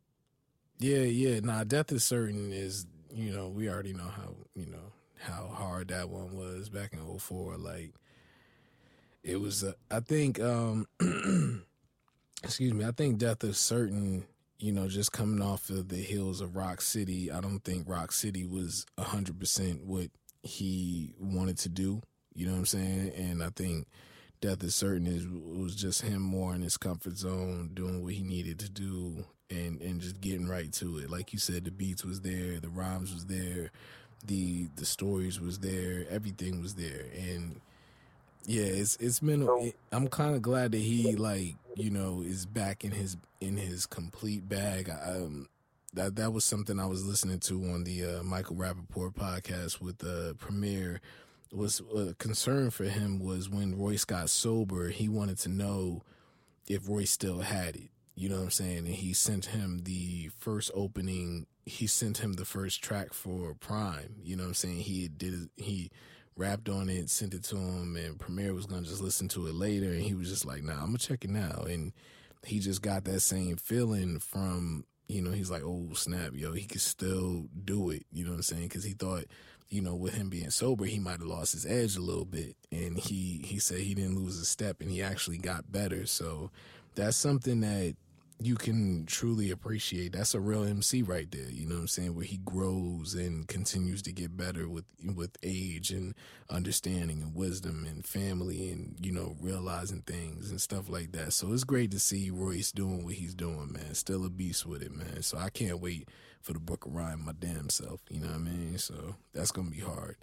[0.78, 1.40] yeah, yeah.
[1.40, 5.88] Nah, Death is Certain is, you know, we already know how, you know, how hard
[5.88, 7.56] that one was back in 04.
[7.56, 7.94] Like,
[9.22, 10.86] it was, uh, I think, um,
[12.42, 14.24] excuse me, I think Death is Certain,
[14.58, 18.12] you know, just coming off of the hills of Rock City, I don't think Rock
[18.12, 20.10] City was 100% what
[20.42, 22.02] he wanted to do.
[22.34, 23.12] You know what I'm saying?
[23.16, 23.86] And I think
[24.40, 28.22] Death is Certain is was just him more in his comfort zone, doing what he
[28.22, 31.10] needed to do, and and just getting right to it.
[31.10, 33.70] Like you said, the beats was there, the rhymes was there,
[34.24, 37.60] the the stories was there, everything was there, and
[38.46, 39.48] yeah, it's it's been.
[39.60, 43.56] It, I'm kind of glad that he like you know is back in his in
[43.56, 44.90] his complete bag.
[44.90, 45.48] Um,
[45.94, 50.04] that that was something I was listening to on the uh, Michael Rapaport podcast with
[50.04, 51.00] uh, Premier.
[51.52, 56.02] Was a concern for him was when Royce got sober, he wanted to know
[56.66, 57.90] if Royce still had it.
[58.14, 58.78] You know what I'm saying?
[58.78, 61.46] And he sent him the first opening.
[61.64, 64.16] He sent him the first track for Prime.
[64.22, 64.78] You know what I'm saying?
[64.78, 65.90] He did he
[66.36, 69.54] rapped on it, sent it to him, and Premier was gonna just listen to it
[69.54, 71.92] later, and he was just like, "Nah, I'm gonna check it now," and
[72.44, 76.64] he just got that same feeling from you know he's like, "Oh snap, yo, he
[76.64, 78.68] could still do it," you know what I'm saying?
[78.68, 79.24] Because he thought.
[79.68, 82.56] You know, with him being sober, he might have lost his edge a little bit,
[82.70, 86.06] and he he said he didn't lose a step, and he actually got better.
[86.06, 86.50] So
[86.94, 87.96] that's something that
[88.42, 90.12] you can truly appreciate.
[90.12, 91.48] That's a real MC right there.
[91.48, 92.14] You know what I'm saying?
[92.14, 96.14] Where he grows and continues to get better with with age and
[96.50, 101.32] understanding and wisdom and family and you know realizing things and stuff like that.
[101.32, 103.94] So it's great to see Royce doing what he's doing, man.
[103.94, 105.22] Still a beast with it, man.
[105.22, 106.08] So I can't wait
[106.46, 108.00] for the Book of Ryan my damn self.
[108.08, 108.78] You know what I mean?
[108.78, 110.16] So that's gonna be hard.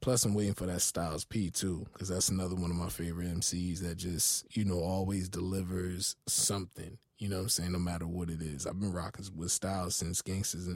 [0.00, 3.26] Plus, I'm waiting for that Styles P too, because that's another one of my favorite
[3.26, 6.98] MCs that just, you know, always delivers something.
[7.18, 7.72] You know what I'm saying?
[7.72, 8.66] No matter what it is.
[8.66, 10.68] I've been rocking with Styles since Gangsters,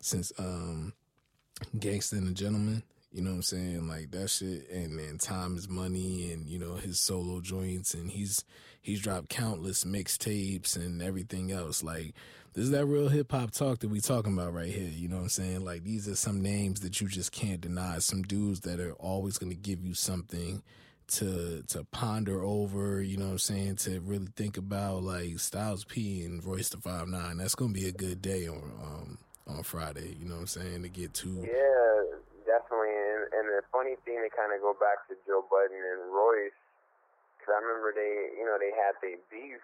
[0.00, 0.92] since um,
[1.76, 2.82] Gangsta and the Gentleman.
[3.16, 3.88] You know what I'm saying?
[3.88, 8.10] Like that shit and then Time is Money and, you know, his solo joints and
[8.10, 8.44] he's
[8.82, 11.82] he's dropped countless mixtapes and everything else.
[11.82, 12.12] Like
[12.52, 14.90] this is that real hip hop talk that we talking about right here.
[14.90, 15.64] You know what I'm saying?
[15.64, 18.00] Like these are some names that you just can't deny.
[18.00, 20.62] Some dudes that are always gonna give you something
[21.08, 25.84] to to ponder over, you know what I'm saying, to really think about like Styles
[25.84, 27.38] P and Royce the Five Nine.
[27.38, 30.82] That's gonna be a good day on um on Friday, you know what I'm saying,
[30.82, 32.94] to get to Yeah, definitely.
[32.94, 36.58] And, and the funny thing to kind of go back to Joe Budden and Royce,
[37.38, 39.62] because I remember they, you know, they had the beef,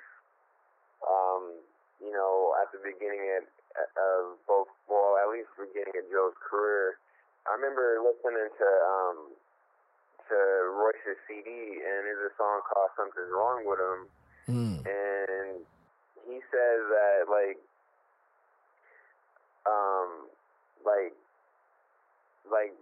[1.02, 1.58] um,
[1.98, 3.50] you know, at the beginning of,
[3.98, 7.02] of both, well, at least beginning of Joe's career.
[7.50, 9.18] I remember listening to um,
[10.30, 10.38] to
[10.70, 14.00] Royce's CD, and there's a song called "Something's Wrong with Him,"
[14.46, 14.76] mm.
[14.86, 15.66] and
[16.30, 17.58] he says that like,
[19.66, 20.30] um,
[20.86, 21.18] like,
[22.46, 22.78] like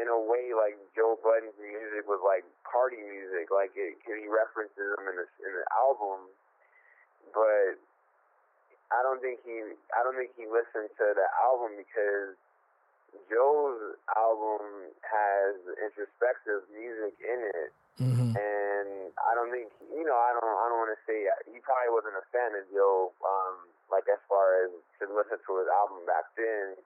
[0.00, 3.52] in a way, like Joe Budden's music was like party music.
[3.52, 6.32] Like it, he references them in the in the album,
[7.36, 7.76] but
[8.88, 9.60] I don't think he
[9.92, 12.34] I don't think he listened to the album because
[13.28, 18.32] Joe's album has introspective music in it, mm-hmm.
[18.34, 20.16] and I don't think you know.
[20.16, 20.46] I don't.
[20.46, 24.22] I don't want to say he probably wasn't a fan of Joe, um, like as
[24.30, 24.70] far as
[25.02, 26.78] to listen to his album back then.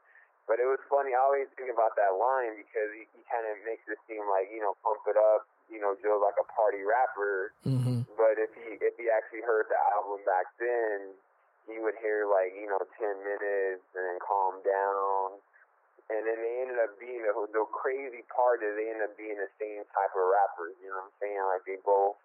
[0.45, 1.17] But it was funny.
[1.17, 4.53] I always think about that line because he, he kind of makes it seem like
[4.53, 5.49] you know, pump it up.
[5.73, 7.57] You know, Joe's like a party rapper.
[7.65, 8.05] Mm-hmm.
[8.15, 11.17] But if he if he actually heard the album back then,
[11.65, 15.41] he would hear like you know, ten minutes and then calm down
[16.13, 19.41] and then they ended up being the, the crazy part is they ended up being
[19.41, 20.77] the same type of rappers.
[20.85, 21.45] You know what I'm saying?
[21.49, 22.21] Like they both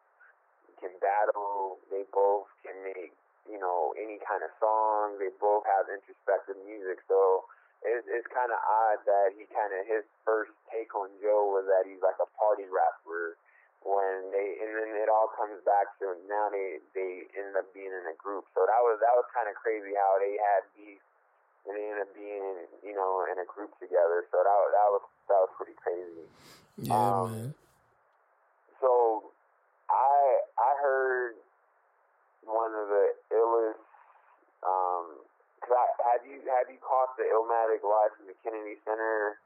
[0.83, 1.79] can battle.
[1.87, 3.15] They both can make
[3.47, 5.15] you know any kind of song.
[5.15, 6.99] They both have introspective music.
[7.07, 7.47] So
[7.83, 11.63] it's it's kind of odd that he kind of his first take on Joe was
[11.71, 13.39] that he's like a party rapper.
[13.79, 17.95] When they and then it all comes back to now they they end up being
[17.95, 18.43] in a group.
[18.51, 20.99] So that was that was kind of crazy how they had beef
[21.63, 24.27] and they ended up being, you know, in a group together.
[24.31, 26.27] So that that was that was pretty crazy.
[26.83, 27.53] Yeah, um, man.
[28.83, 29.31] So
[29.87, 31.39] I I heard
[32.43, 33.79] one of the illest.
[34.59, 35.23] Um,
[35.69, 39.37] have you have you caught the Illmatic live from the Kennedy Center?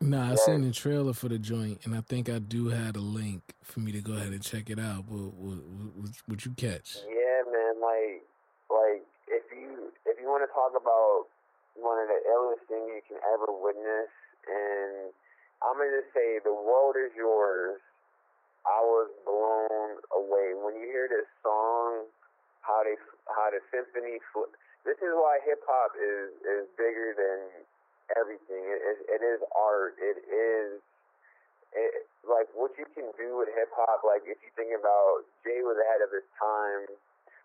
[0.00, 3.00] Nah, I seen the trailer for the joint, and I think I do have a
[3.00, 5.06] link for me to go ahead and check it out.
[5.06, 5.58] What, what,
[5.94, 6.98] what, what you catch?
[7.06, 7.78] Yeah, man.
[7.78, 8.26] Like,
[8.66, 11.30] like if you if you want to talk about
[11.74, 14.12] one of the illest things you can ever witness.
[14.48, 15.12] And
[15.62, 17.80] I'm to just say, The World Is Yours.
[18.62, 20.54] I was blown away.
[20.54, 22.06] When you hear this song,
[22.62, 22.94] how they
[23.26, 27.66] how the symphony fl- this is why hip hop is is bigger than
[28.18, 28.62] everything.
[28.66, 29.94] It, it, it is art.
[29.98, 30.82] It is
[31.72, 34.02] it, like what you can do with hip hop.
[34.02, 36.90] Like if you think about Jay was ahead of his time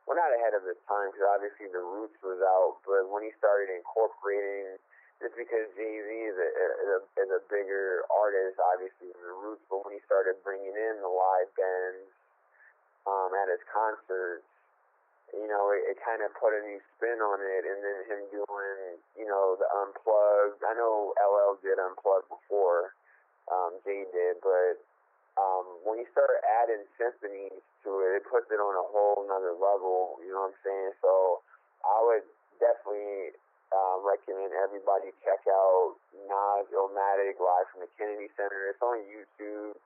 [0.07, 3.35] well, not ahead of his time because obviously the Roots was out, but when he
[3.35, 4.79] started incorporating,
[5.19, 9.59] just because Jay Z is a, is a, is a bigger artist, obviously, the Roots.
[9.67, 12.07] But when he started bringing in the live bands
[13.03, 14.47] um, at his concerts,
[15.35, 17.63] you know, it, it kind of put a new spin on it.
[17.67, 20.63] And then him doing, you know, the unplugged.
[20.63, 22.95] I know LL did unplugged before,
[23.51, 24.79] um, Jay did, but
[25.37, 29.53] um, when you start adding symphonies to it, it puts it on a whole nother
[29.53, 30.17] level.
[30.23, 30.93] You know what I'm saying?
[31.03, 31.43] So
[31.85, 32.25] I would
[32.57, 33.37] definitely
[33.71, 38.71] um, recommend everybody check out Nas Illmatic live from the Kennedy Center.
[38.71, 39.77] It's on YouTube.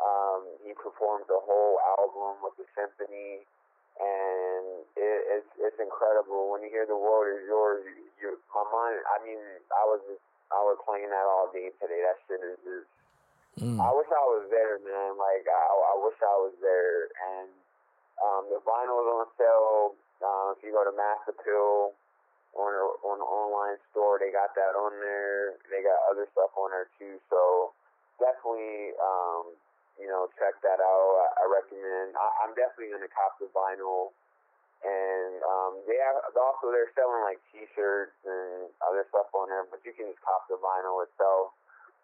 [0.00, 3.44] Um, he performs the whole album with the symphony,
[4.00, 4.64] and
[4.96, 6.50] it, it's it's incredible.
[6.50, 9.04] When you hear "The World Is Yours," you, you my mind.
[9.04, 12.00] I mean, I was just, I was playing that all day today.
[12.00, 12.88] That shit is just.
[13.60, 13.76] Mm.
[13.76, 15.20] I wish I was there, man.
[15.20, 17.12] Like I, I wish I was there.
[17.12, 17.50] And
[18.24, 19.94] um, the vinyl is on sale.
[20.20, 21.96] Uh, if you go to Mass Appeal,
[22.54, 22.72] on
[23.06, 24.18] on the online store.
[24.18, 25.58] They got that on there.
[25.70, 27.18] They got other stuff on there too.
[27.30, 27.72] So
[28.18, 29.54] definitely, um,
[30.00, 31.12] you know, check that out.
[31.20, 32.16] I, I recommend.
[32.16, 34.16] I, I'm definitely gonna cop the vinyl.
[34.80, 39.84] And um, they have also they're selling like T-shirts and other stuff on there, but
[39.84, 41.52] you can just cop the vinyl itself.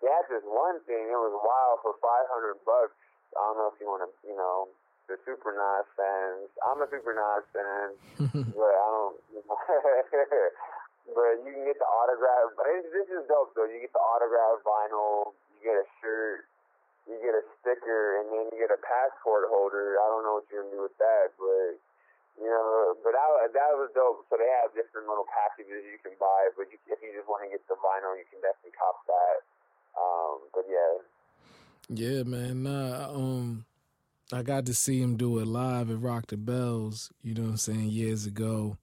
[0.05, 1.09] They had this one thing.
[1.09, 2.93] It was wild for 500 bucks.
[3.33, 4.69] I don't know if you want to, you know,
[5.09, 6.53] the Super Nas fans.
[6.61, 7.97] I'm a Super Nas fan,
[8.53, 9.17] but I don't.
[11.17, 12.61] but you can get the autograph.
[12.61, 13.65] But this is dope though.
[13.65, 15.33] You get the autograph vinyl.
[15.57, 16.45] You get a shirt.
[17.07, 19.99] You get a sticker, and then you get a passport holder.
[20.03, 21.79] I don't know what you're gonna do with that, but
[22.37, 24.27] you know, but that that was dope.
[24.29, 26.51] So they have different little packages you can buy.
[26.59, 29.39] But you, if you just want to get the vinyl, you can definitely cop that.
[29.97, 31.07] Um, but yeah.
[31.89, 32.65] Yeah, man.
[32.65, 33.65] Nah, um,
[34.33, 37.51] I got to see him do it live at Rock the Bells, you know what
[37.51, 38.77] I'm saying, years ago.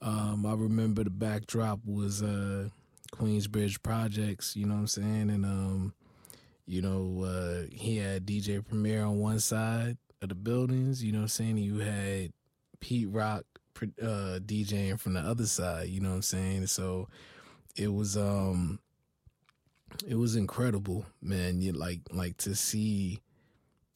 [0.00, 2.70] Um, I remember the backdrop was uh,
[3.12, 5.30] Queensbridge Projects, you know what I'm saying?
[5.30, 5.94] And, um,
[6.70, 11.18] you know, uh, he had DJ Premier on one side of the buildings, you know
[11.18, 11.56] what I'm saying?
[11.56, 12.32] You had
[12.78, 13.42] Pete Rock
[14.00, 16.68] uh, DJing from the other side, you know what I'm saying?
[16.68, 17.08] So
[17.74, 18.78] it was, um,
[20.06, 21.60] it was incredible, man.
[21.60, 23.20] You like, like to see,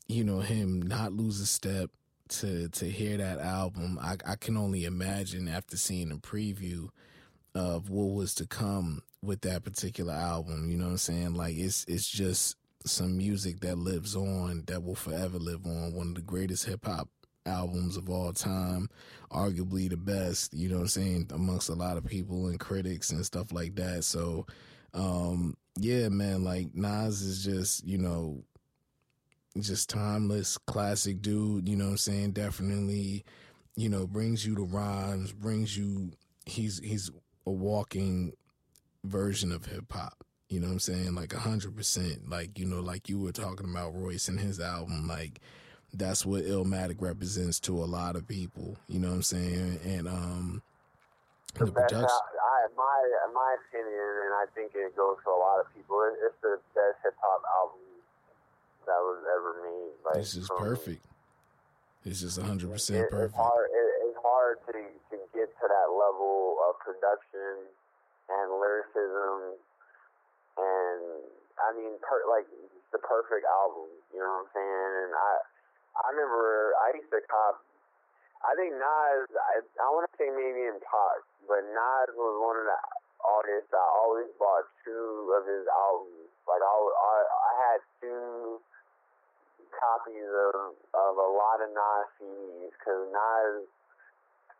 [0.08, 1.90] you know, him not lose a step
[2.26, 4.00] to to hear that album.
[4.02, 6.88] I, I can only imagine after seeing a preview
[7.54, 10.70] of what was to come with that particular album.
[10.70, 11.34] You know what I'm saying?
[11.34, 15.94] Like it's it's just some music that lives on, that will forever live on.
[15.94, 17.08] One of the greatest hip hop
[17.46, 18.88] albums of all time,
[19.30, 23.10] arguably the best, you know what I'm saying, amongst a lot of people and critics
[23.10, 24.04] and stuff like that.
[24.04, 24.46] So
[24.92, 28.44] um yeah, man, like Nas is just, you know,
[29.58, 32.32] just timeless, classic dude, you know what I'm saying?
[32.32, 33.24] Definitely,
[33.76, 36.12] you know, brings you the rhymes, brings you
[36.46, 37.10] he's he's
[37.46, 38.32] a walking
[39.04, 40.24] version of hip hop.
[40.48, 41.14] You know what I'm saying?
[41.14, 42.28] Like hundred percent.
[42.28, 45.40] Like, you know, like you were talking about Royce and his album, like
[45.92, 48.76] that's what Illmatic represents to a lot of people.
[48.88, 49.80] You know what I'm saying?
[49.84, 50.62] And um
[51.54, 52.98] the, production I my
[53.32, 56.98] my opinion and I think it goes for a lot of people, it's the best
[57.02, 57.80] hip hop album
[58.86, 59.94] that was ever made.
[60.04, 61.04] Like, this is perfect.
[62.04, 63.32] This is hundred percent perfect.
[63.32, 63.66] It's hard.
[63.72, 67.64] It, it's hard to to get to that level of production
[68.28, 69.56] and lyricism,
[70.58, 71.02] and
[71.58, 72.46] I mean, per, like
[72.94, 73.90] the perfect album.
[74.14, 74.92] You know what I'm saying?
[75.06, 75.32] And I,
[75.98, 77.62] I remember I used to cop.
[78.44, 79.26] I think Nas.
[79.34, 82.78] I, I want to say maybe in Pac, but Nas was one of the
[83.24, 86.28] artists I always bought two of his albums.
[86.44, 88.60] Like I, I, I had two
[89.74, 93.64] copies of, of a lot of Nas CDs because Nas,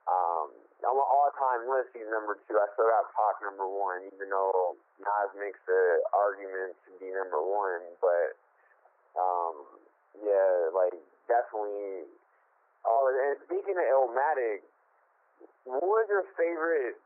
[0.05, 0.53] um,
[0.85, 2.61] on my all-time list, he's number two.
[2.61, 7.41] I still got Pac number one, even though Nas makes the argument to be number
[7.41, 7.81] one.
[8.05, 8.37] But
[9.17, 9.65] um,
[10.21, 12.05] yeah, like definitely.
[12.85, 14.61] Oh, and speaking of Illmatic,
[15.65, 17.01] what was your favorite?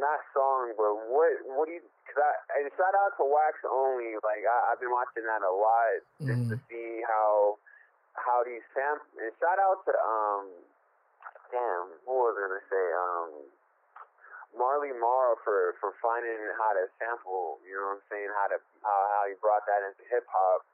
[0.00, 1.32] Not song, but what?
[1.44, 1.84] What do you?
[2.08, 4.16] Cause I, and shout out to Wax Only.
[4.24, 6.48] Like I, I've been watching that a lot just mm.
[6.52, 6.68] to mm-hmm.
[6.72, 7.60] see how
[8.16, 9.12] how these samples.
[9.20, 10.44] And shout out to um,
[11.56, 12.86] damn, what was I gonna say?
[12.92, 13.30] Um,
[14.52, 17.64] Marley Marl for for finding how to sample.
[17.64, 18.28] You know what I'm saying?
[18.36, 20.68] How to how how he brought that into hip hop.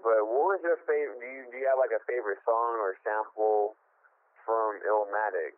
[0.00, 1.20] But what was your favorite?
[1.20, 3.76] Do you do you have like a favorite song or sample
[4.48, 5.56] from Illmatic?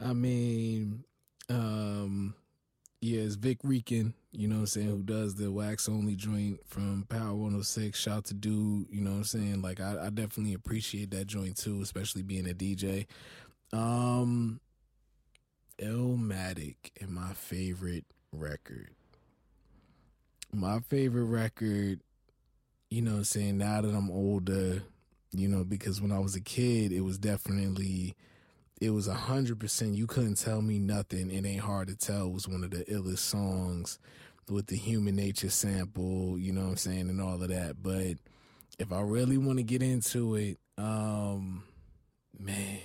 [0.00, 1.04] I mean,
[1.48, 2.34] um,
[3.00, 6.60] yeah, it's Vic Rican, you know what I'm saying, who does the wax only joint
[6.66, 7.98] from Power 106.
[7.98, 9.62] Shout to dude, you know what I'm saying?
[9.62, 13.06] Like I, I definitely appreciate that joint too, especially being a DJ.
[13.72, 14.60] Um
[15.80, 18.90] Illmatic and my favorite record.
[20.52, 22.00] my favorite record,
[22.90, 24.82] you know, saying now that I'm older,
[25.32, 28.14] you know, because when I was a kid, it was definitely,
[28.80, 29.94] it was a hundred percent.
[29.94, 31.30] You couldn't tell me nothing.
[31.30, 32.30] It ain't hard to tell.
[32.30, 33.98] Was one of the illest songs
[34.48, 37.82] with the human nature sample, you know what I'm saying, and all of that.
[37.82, 38.16] But
[38.78, 41.62] if I really want to get into it, um,
[42.38, 42.80] man,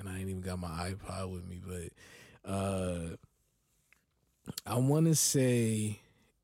[0.00, 3.16] and I ain't even got my iPod with me, but uh
[4.66, 6.00] I want to say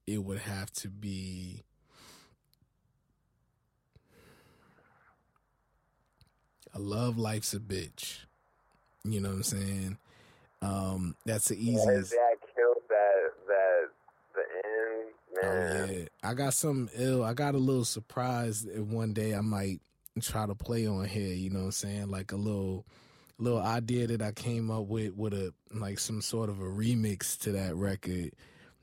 [0.06, 1.62] it would have to be
[6.74, 8.18] I love life's a bitch.
[9.02, 9.98] You know what I'm saying?
[10.60, 12.12] Um, that's the easiest.
[12.12, 13.88] Yeah, that killed that that
[14.34, 15.88] the end, man.
[15.88, 17.24] Oh yeah, I got something ill.
[17.24, 18.66] I got a little surprise.
[18.66, 19.80] If one day I might
[20.20, 21.34] try to play on here.
[21.34, 22.10] You know what I'm saying?
[22.10, 22.84] Like a little
[23.38, 27.38] little idea that I came up with with a like some sort of a remix
[27.40, 28.32] to that record.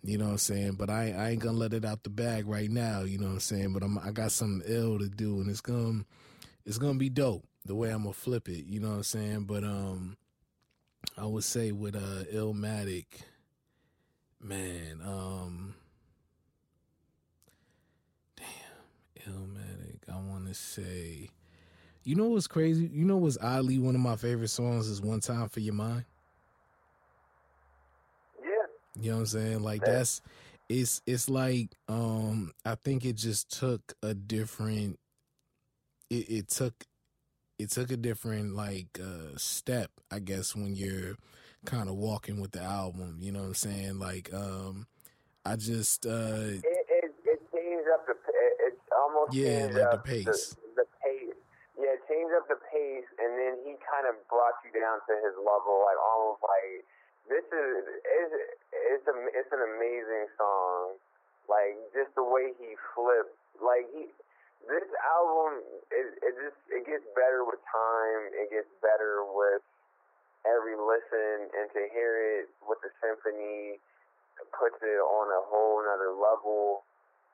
[0.03, 0.73] You know what I'm saying?
[0.73, 3.01] But I I ain't gonna let it out the bag right now.
[3.01, 3.73] You know what I'm saying?
[3.73, 6.05] But I'm I got something ill to do, and it's gonna
[6.65, 8.65] it's gonna be dope the way I'm gonna flip it.
[8.65, 9.43] You know what I'm saying?
[9.45, 10.17] But um,
[11.17, 13.05] I would say with uh Illmatic,
[14.41, 15.75] man, um,
[18.35, 19.99] damn, Illmatic.
[20.11, 21.29] I want to say.
[22.03, 22.89] You know what's crazy?
[22.91, 26.05] You know what's oddly one of my favorite songs is "One Time for Your Mind."
[28.41, 28.67] Yeah.
[28.99, 29.63] You know what I'm saying?
[29.63, 30.21] Like that's
[30.69, 34.99] it's it's like um I think it just took a different
[36.09, 36.85] it, it took
[37.59, 41.15] it took a different like uh step, I guess, when you're
[41.65, 43.99] kind of walking with the album, you know what I'm saying?
[43.99, 44.87] Like um
[45.45, 50.55] I just uh It it, it up the it, it's almost Yeah, like the pace.
[50.55, 50.62] The,
[52.93, 56.85] 80s, and then he kind of brought you down to his level like almost like
[57.29, 58.33] this is it's
[58.73, 60.99] it's, a, it's an amazing song.
[61.49, 64.07] Like just the way he flipped, like he
[64.63, 65.59] this album
[65.91, 68.31] it, it just it gets better with time.
[68.31, 69.63] It gets better with
[70.47, 73.79] every listen, and to hear it with the symphony
[74.55, 76.83] puts it on a whole another level.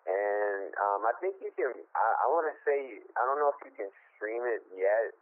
[0.10, 1.70] And um, I think you can.
[1.93, 5.14] I, I want to say I don't know if you can stream it yet,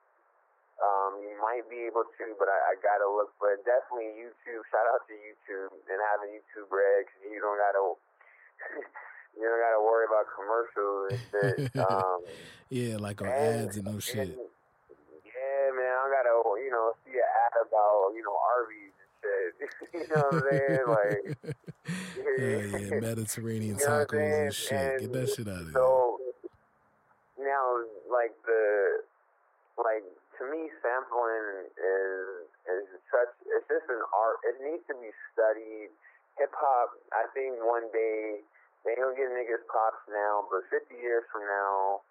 [0.78, 3.34] um, you might be able to, but I, I gotta look.
[3.42, 4.62] But definitely YouTube.
[4.70, 7.82] Shout out to YouTube and having YouTube Red because you don't gotta
[9.38, 11.74] you don't gotta worry about commercials and shit.
[11.82, 12.20] Um,
[12.70, 14.30] yeah, like on and, ads and no shit.
[14.38, 14.38] and-
[15.26, 19.50] yeah, man, I gotta you know see an ad about you know Arby's and shit.
[19.98, 20.86] you know what I'm saying?
[20.88, 21.24] Like,
[22.38, 25.00] yeah, yeah, Mediterranean You know tacos and shit.
[25.02, 25.74] Get that shit out of here.
[25.74, 26.18] so
[27.40, 29.02] now, like the
[29.78, 30.04] like
[30.40, 33.34] to me, sampling is is such.
[33.50, 34.38] It's just an art.
[34.46, 35.90] It needs to be studied.
[36.38, 36.94] Hip hop.
[37.14, 38.46] I think one day
[38.86, 42.06] they don't give niggas props now, but 50 years from now,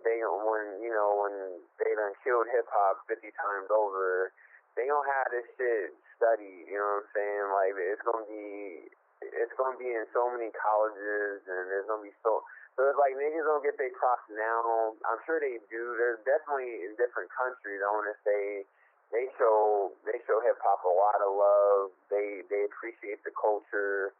[0.00, 4.32] they when you know when they done killed hip hop 50 times over,
[4.76, 6.68] they gonna have this shit studied.
[6.72, 7.46] You know what I'm saying?
[7.52, 8.88] Like it's gonna be.
[9.24, 12.44] It's gonna be in so many colleges, and there's gonna be so
[12.76, 14.92] so it's like niggas don't get their props now.
[15.08, 15.96] I'm sure they do.
[15.96, 17.80] There's definitely in different countries.
[17.80, 18.68] I want to say
[19.08, 21.96] they show they show hip hop a lot of love.
[22.12, 24.12] They they appreciate the culture,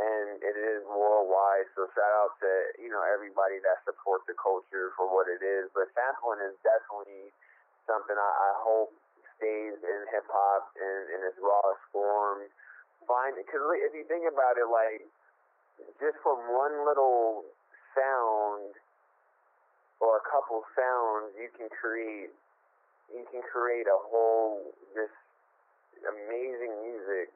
[0.00, 1.68] and it is worldwide.
[1.76, 5.68] So shout out to you know everybody that supports the culture for what it is.
[5.76, 7.36] But sampling is definitely
[7.84, 8.96] something I, I hope
[9.36, 12.48] stays in hip hop in, in its rawest form.
[13.04, 15.04] Find because if you think about it, like
[16.00, 17.44] just from one little
[17.96, 18.74] sound
[20.00, 22.32] or a couple sounds, you can create
[23.10, 24.62] you can create a whole
[24.94, 25.10] this
[26.06, 27.30] amazing music.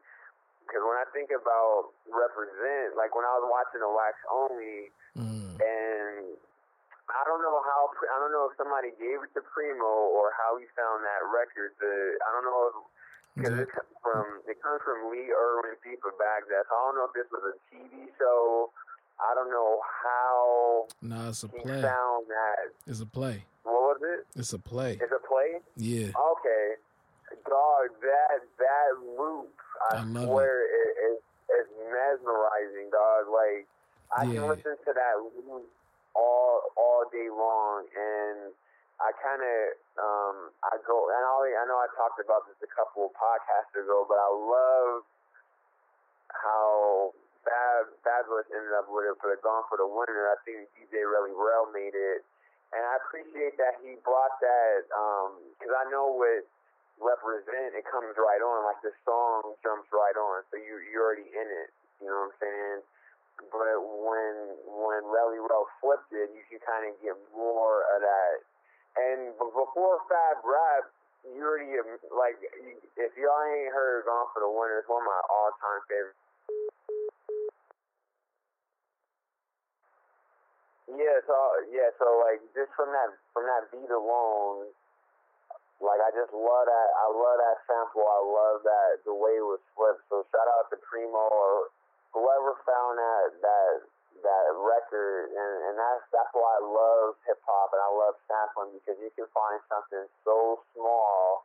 [0.64, 5.54] Because when I think about represent, like when I was watching the Wax Only, Mm.
[5.62, 6.26] and
[7.06, 10.56] I don't know how I don't know if somebody gave it to Primo or how
[10.58, 11.70] he found that record.
[11.78, 11.86] To
[12.26, 12.74] I don't know if
[13.38, 16.66] because it comes from it comes from Lee Erwin, Deepa Baghdad.
[16.66, 18.72] So I don't know if this was a TV show.
[19.20, 21.82] I don't know how Nah, it's a play.
[21.82, 22.72] found that.
[22.86, 23.44] It's a play.
[23.62, 24.26] What was it?
[24.38, 24.98] It's a play.
[25.00, 25.60] It's a play.
[25.76, 26.10] Yeah.
[26.14, 26.66] Okay,
[27.48, 29.54] dog, that that loop,
[29.90, 31.14] I, I love swear, it.
[31.14, 31.18] is
[31.62, 33.30] is mesmerizing, dog.
[33.30, 33.66] Like
[34.12, 34.40] I Yeah.
[34.40, 35.66] can listen to that loop
[36.14, 38.52] all all day long, and
[39.00, 39.58] I kind of
[39.98, 40.36] um
[40.66, 44.18] I go and I know I talked about this a couple of podcasts ago, but
[44.18, 45.02] I love
[46.32, 47.12] how
[47.44, 50.32] Fab Fabolous ended up with it for the Gone for the Winter.
[50.32, 52.24] I think DJ Relly Rel made it,
[52.72, 56.48] and I appreciate that he brought that um, because I know with
[57.02, 61.26] represent it comes right on like the song jumps right on so you you're already
[61.26, 62.78] in it you know what i'm saying
[63.50, 64.34] but when
[64.66, 68.36] when Relly Rel flipped it, you can kind of get more of that.
[68.94, 70.84] And before Fab Rap,
[71.26, 71.74] you already
[72.14, 72.38] like
[72.94, 76.23] if y'all ain't heard "Gone for the Winter," it's one of my all-time favorites.
[80.94, 81.36] Yeah, so
[81.74, 84.70] yeah, so like just from that from that beat alone,
[85.82, 86.88] like I just love that.
[86.94, 88.06] I love that sample.
[88.06, 90.06] I love that the way it was flipped.
[90.06, 91.74] So shout out to Primo or
[92.14, 93.72] whoever found that that
[94.22, 98.78] that record, and and that's that's why I love hip hop and I love sampling
[98.78, 101.42] because you can find something so small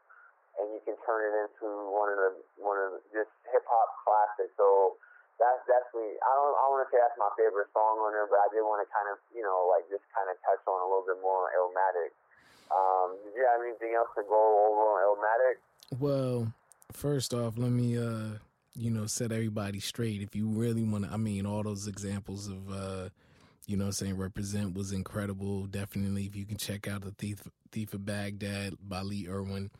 [0.62, 2.32] and you can turn it into one of the
[2.62, 4.54] one of the, just hip hop classics.
[4.62, 5.00] So
[5.40, 8.44] that's definitely I don't I want to say that's my favorite song on there, but
[8.44, 10.88] I did want to kind of you know like just kind of touch on a
[10.88, 12.12] little bit more on Illmatic.
[12.70, 14.38] Um, did you have anything else to go
[14.70, 15.56] over on Illmatic?
[15.98, 16.54] Well,
[16.92, 18.38] first off, let me uh
[18.76, 20.22] you know set everybody straight.
[20.22, 23.10] If you really want to, I mean, all those examples of uh
[23.66, 25.66] you know saying represent was incredible.
[25.66, 29.72] Definitely, if you can check out the Thief Thief of Baghdad by Lee Erwin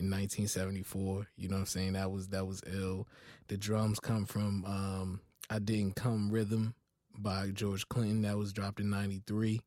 [0.00, 1.28] in 1974.
[1.36, 1.92] You know what I'm saying?
[1.94, 3.08] That was that was ill.
[3.48, 5.20] The drums come from um
[5.50, 6.74] I Didn't Come Rhythm
[7.16, 9.60] by George Clinton that was dropped in 93.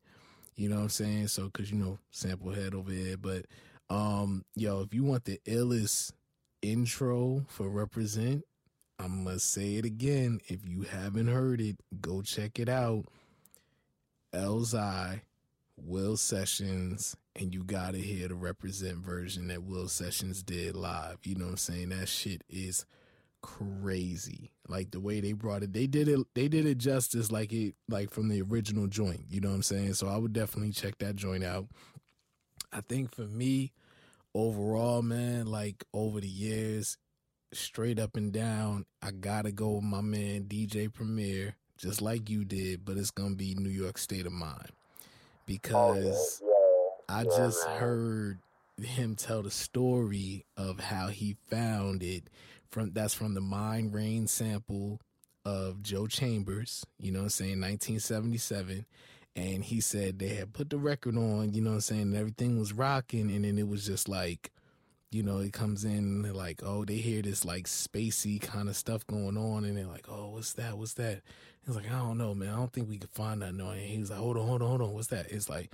[0.55, 1.27] You know what I'm saying?
[1.27, 3.45] So cuz you know sample head over here, but
[3.89, 6.13] um yo, if you want the illest
[6.61, 8.45] intro for represent,
[8.99, 10.39] I must say it again.
[10.47, 13.05] If you haven't heard it, go check it out.
[14.33, 15.21] Elzhi,
[15.75, 21.19] Will Sessions, and you gotta hear the represent version that Will Sessions did live.
[21.23, 21.89] You know what I'm saying?
[21.89, 22.85] That shit is
[23.41, 24.51] crazy.
[24.67, 26.19] Like the way they brought it, they did it.
[26.33, 29.25] They did it justice, like it, like from the original joint.
[29.29, 29.93] You know what I'm saying?
[29.95, 31.67] So I would definitely check that joint out.
[32.71, 33.71] I think for me,
[34.33, 36.97] overall, man, like over the years,
[37.53, 42.45] straight up and down, I gotta go with my man DJ Premier, just like you
[42.45, 44.75] did, but it's gonna be New York State of Mind oh,
[45.45, 46.41] because.
[47.11, 47.77] I Yeah, just man.
[47.79, 48.39] heard
[48.81, 52.29] him tell the story of how he found it
[52.69, 54.99] from that's from the Mind Rain sample
[55.45, 58.85] of Joe Chambers, you know what I'm saying, 1977.
[59.35, 62.15] And he said they had put the record on, you know what I'm saying, and
[62.15, 64.51] everything was rocking, and then it was just like,
[65.11, 69.05] you know, it comes in like, oh, they hear this like spacey kind of stuff
[69.07, 70.77] going on, and they're like, oh, what's that?
[70.77, 71.21] What's that?
[71.65, 72.49] He's like, I don't know, man.
[72.49, 73.69] I don't think we could find that No.
[73.69, 74.93] And He was like, hold on, hold on, hold on.
[74.93, 75.31] What's that?
[75.31, 75.71] It's like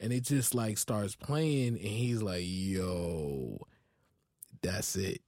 [0.00, 3.58] and it just like starts playing and he's like yo
[4.62, 5.20] that's it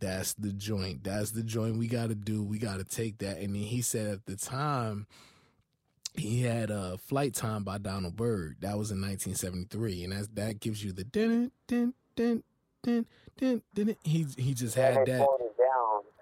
[0.00, 3.62] that's the joint that's the joint we gotta do we gotta take that and then
[3.62, 5.06] he said at the time
[6.14, 10.28] he had a uh, flight time by donald byrd that was in 1973 and that's,
[10.28, 12.42] that gives you the dun dun dun
[12.82, 15.26] dun dun he, he just had that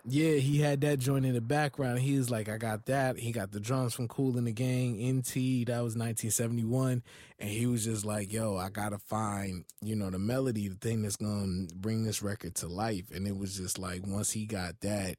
[0.09, 1.99] yeah, he had that joint in the background.
[1.99, 3.19] He was like, I got that.
[3.19, 7.03] He got the drums from Kool and the Gang, NT, that was 1971.
[7.41, 11.03] And he was just like, yo, I gotta find, you know, the melody, the thing
[11.03, 13.11] that's gonna bring this record to life.
[13.13, 15.17] And it was just like, once he got that,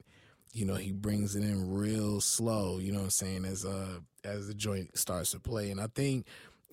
[0.53, 3.99] you know, he brings it in real slow, you know what I'm saying, as uh
[4.23, 5.69] as the joint starts to play.
[5.69, 6.25] And I think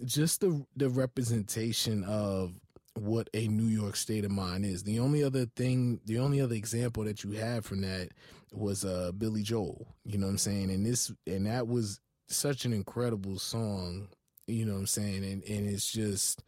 [0.04, 2.52] just the the representation of
[2.94, 4.84] what a New York state of mind is.
[4.84, 8.10] The only other thing, the only other example that you have from that
[8.52, 9.86] was uh Billy Joel.
[10.04, 10.70] You know what I'm saying?
[10.70, 14.08] And this and that was such an incredible song,
[14.46, 15.24] you know what I'm saying?
[15.24, 16.42] And and it's just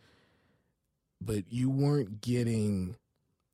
[1.21, 2.97] but you weren't getting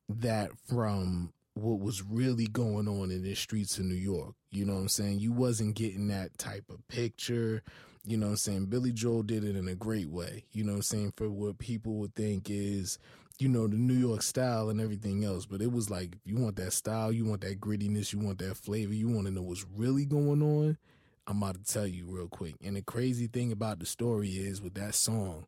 [0.08, 4.34] that from what was really going on in the streets of New York.
[4.50, 5.20] You know what I'm saying?
[5.20, 7.62] You wasn't getting that type of picture.
[8.04, 8.66] You know what I'm saying?
[8.66, 10.44] Billy Joel did it in a great way.
[10.52, 11.12] You know what I'm saying?
[11.16, 12.98] For what people would think is,
[13.38, 15.46] you know, the New York style and everything else.
[15.46, 18.56] But it was like, you want that style, you want that grittiness, you want that
[18.56, 20.78] flavor, you want to know what's really going on.
[21.26, 22.56] I'm about to tell you real quick.
[22.64, 25.46] And the crazy thing about the story is with that song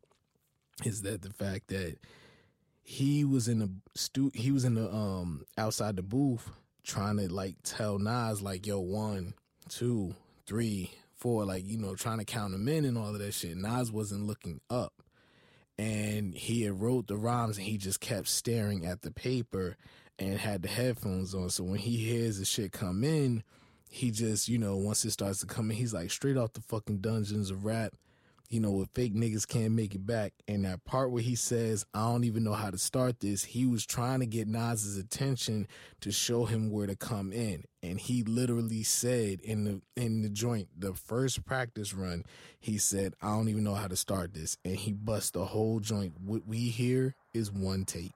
[0.84, 1.98] is that the fact that
[2.84, 6.50] he was in the stu he was in the um outside the booth
[6.84, 9.34] trying to like tell Nas like yo one,
[9.68, 10.14] two,
[10.46, 10.92] three,
[11.24, 13.56] like you know trying to count them in and all of that shit.
[13.56, 14.92] Nas wasn't looking up,
[15.78, 19.76] and he had wrote the rhymes and he just kept staring at the paper
[20.18, 21.50] and had the headphones on.
[21.50, 23.42] So when he hears the shit come in,
[23.88, 26.60] he just you know once it starts to come in, he's like straight off the
[26.60, 27.94] fucking dungeons of rap
[28.54, 30.32] you know, with fake niggas can't make it back.
[30.46, 33.66] And that part where he says, I don't even know how to start this, he
[33.66, 35.66] was trying to get Nas's attention
[36.02, 37.64] to show him where to come in.
[37.82, 42.24] And he literally said in the in the joint, the first practice run,
[42.60, 44.56] he said, I don't even know how to start this.
[44.64, 46.12] And he bust the whole joint.
[46.24, 48.14] What we hear is one take.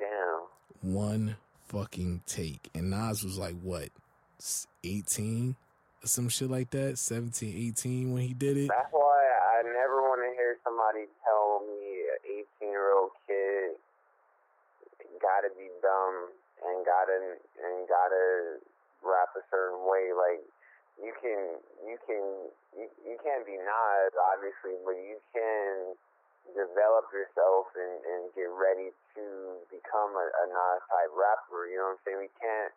[0.00, 0.92] Damn.
[0.92, 1.36] One
[1.68, 2.70] fucking take.
[2.74, 3.90] And Nas was like what,
[4.82, 5.61] eighteen, or
[6.04, 8.68] some shit like that, 17, 18 when he did it.
[8.68, 9.22] That's why
[9.58, 13.78] I never want to hear somebody tell me an eighteen-year-old kid
[15.22, 16.34] gotta be dumb
[16.66, 18.58] and gotta and gotta
[19.06, 20.10] rap a certain way.
[20.10, 20.42] Like
[20.98, 22.24] you can you can
[22.74, 25.94] you, you can't be Nas obviously, but you can
[26.58, 29.24] develop yourself and, and get ready to
[29.70, 31.70] become a, a Nas type rapper.
[31.70, 32.20] You know what I'm saying?
[32.26, 32.72] We can't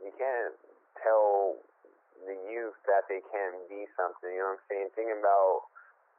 [0.00, 0.56] we can't
[1.04, 1.60] tell
[2.26, 4.30] the youth that they can't be something.
[4.30, 4.88] You know what I'm saying?
[4.96, 5.68] Thinking about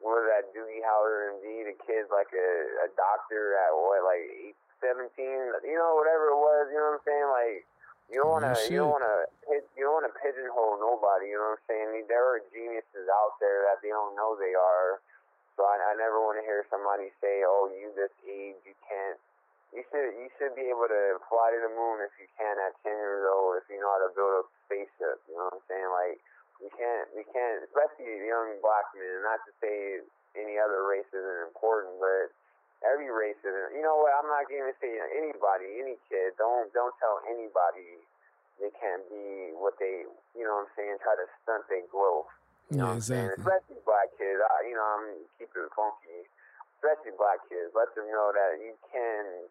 [0.01, 2.49] what was that Doogie Howser and D, the kid's like a,
[2.85, 5.13] a doctor at what, like eight, 17,
[5.61, 7.29] you know, whatever it was, you know what I'm saying?
[7.29, 7.57] Like,
[8.09, 9.17] you don't wanna, Oh, you don't wanna,
[9.77, 11.31] you don't wanna pigeonhole nobody.
[11.31, 12.09] You know what I'm saying?
[12.09, 14.99] There are geniuses out there that they don't know they are.
[15.55, 19.19] So I, I never want to hear somebody say, "Oh, you this age, you can't."
[19.71, 22.75] You should, you should be able to fly to the moon if you can at
[22.83, 23.55] 10 years old.
[23.55, 25.89] If you know how to build a spaceship, you know what I'm saying?
[25.95, 26.19] Like,
[26.59, 29.23] we can't, we can't, especially young black men.
[29.23, 30.03] Not to say
[30.35, 32.35] any other race isn't important, but
[32.85, 33.71] every race isn't.
[33.73, 34.13] You know what?
[34.17, 36.37] I'm not going to say anybody, any kid.
[36.37, 38.03] Don't don't tell anybody
[38.61, 40.05] they can't be what they.
[40.37, 41.01] You know what I'm saying?
[41.01, 42.29] Try to stunt their growth.
[42.69, 43.35] You know what I'm saying?
[43.35, 43.51] exactly.
[43.51, 44.39] Especially black kids.
[44.39, 45.05] I, you know, I'm
[45.35, 46.23] keep it funky.
[46.79, 47.73] Especially black kids.
[47.75, 49.49] Let them know that you can,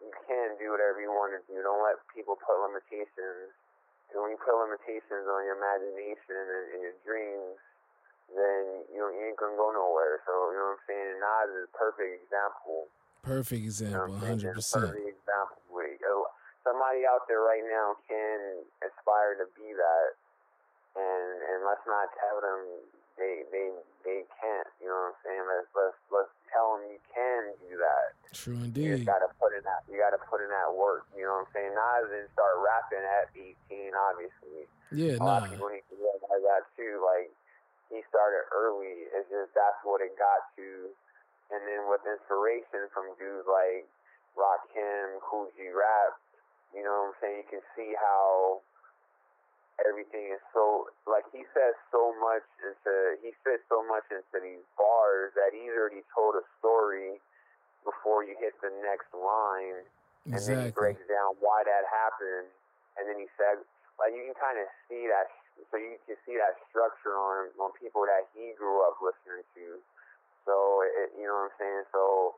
[0.00, 1.60] you can do whatever you want to do.
[1.60, 3.52] Don't let people put limitations.
[4.10, 7.60] And when you put limitations on your imagination and, and your dreams,
[8.34, 10.18] then you, know, you ain't gonna go nowhere.
[10.26, 11.10] So you know what I'm saying?
[11.20, 12.90] Nas is a perfect example.
[13.22, 14.30] Perfect example, what I'm saying?
[14.40, 14.90] hundred It's a percent.
[14.96, 15.60] Perfect example.
[16.60, 20.08] Somebody out there right now can aspire to be that,
[20.92, 22.84] and and let's not tell them
[23.16, 23.72] they they
[24.04, 24.68] they can't.
[24.78, 25.44] You know what I'm saying?
[25.48, 28.14] Let's let's let's tell them you can do that.
[28.34, 29.02] True indeed.
[29.02, 29.82] You gotta put in that.
[29.90, 31.06] You gotta put in that work.
[31.16, 31.72] You know what I'm saying?
[31.74, 34.70] Nas didn't start rapping at 18, obviously.
[34.94, 35.46] Yeah, A lot nah.
[35.46, 36.98] of people need to realize that too.
[37.02, 37.30] Like
[37.90, 39.10] he started early.
[39.10, 40.90] It's just that's what it got to.
[41.50, 43.86] And then with inspiration from dudes like
[44.38, 46.14] Rakim, Kool G Rap,
[46.70, 47.42] you know what I'm saying?
[47.42, 48.62] You can see how
[49.88, 54.64] everything is so like he says so much into he fits so much into these
[54.76, 57.20] bars that he's already told a story
[57.84, 59.84] before you hit the next line
[60.32, 60.94] and then he Exactly.
[60.94, 62.48] breaks down why that happened,
[62.98, 63.58] and then he said,
[63.98, 65.26] like you can kind of see that,
[65.70, 69.80] so you can see that structure on on people that he grew up listening to.
[70.46, 70.54] So
[70.86, 71.84] it, you know what I'm saying.
[71.90, 72.36] So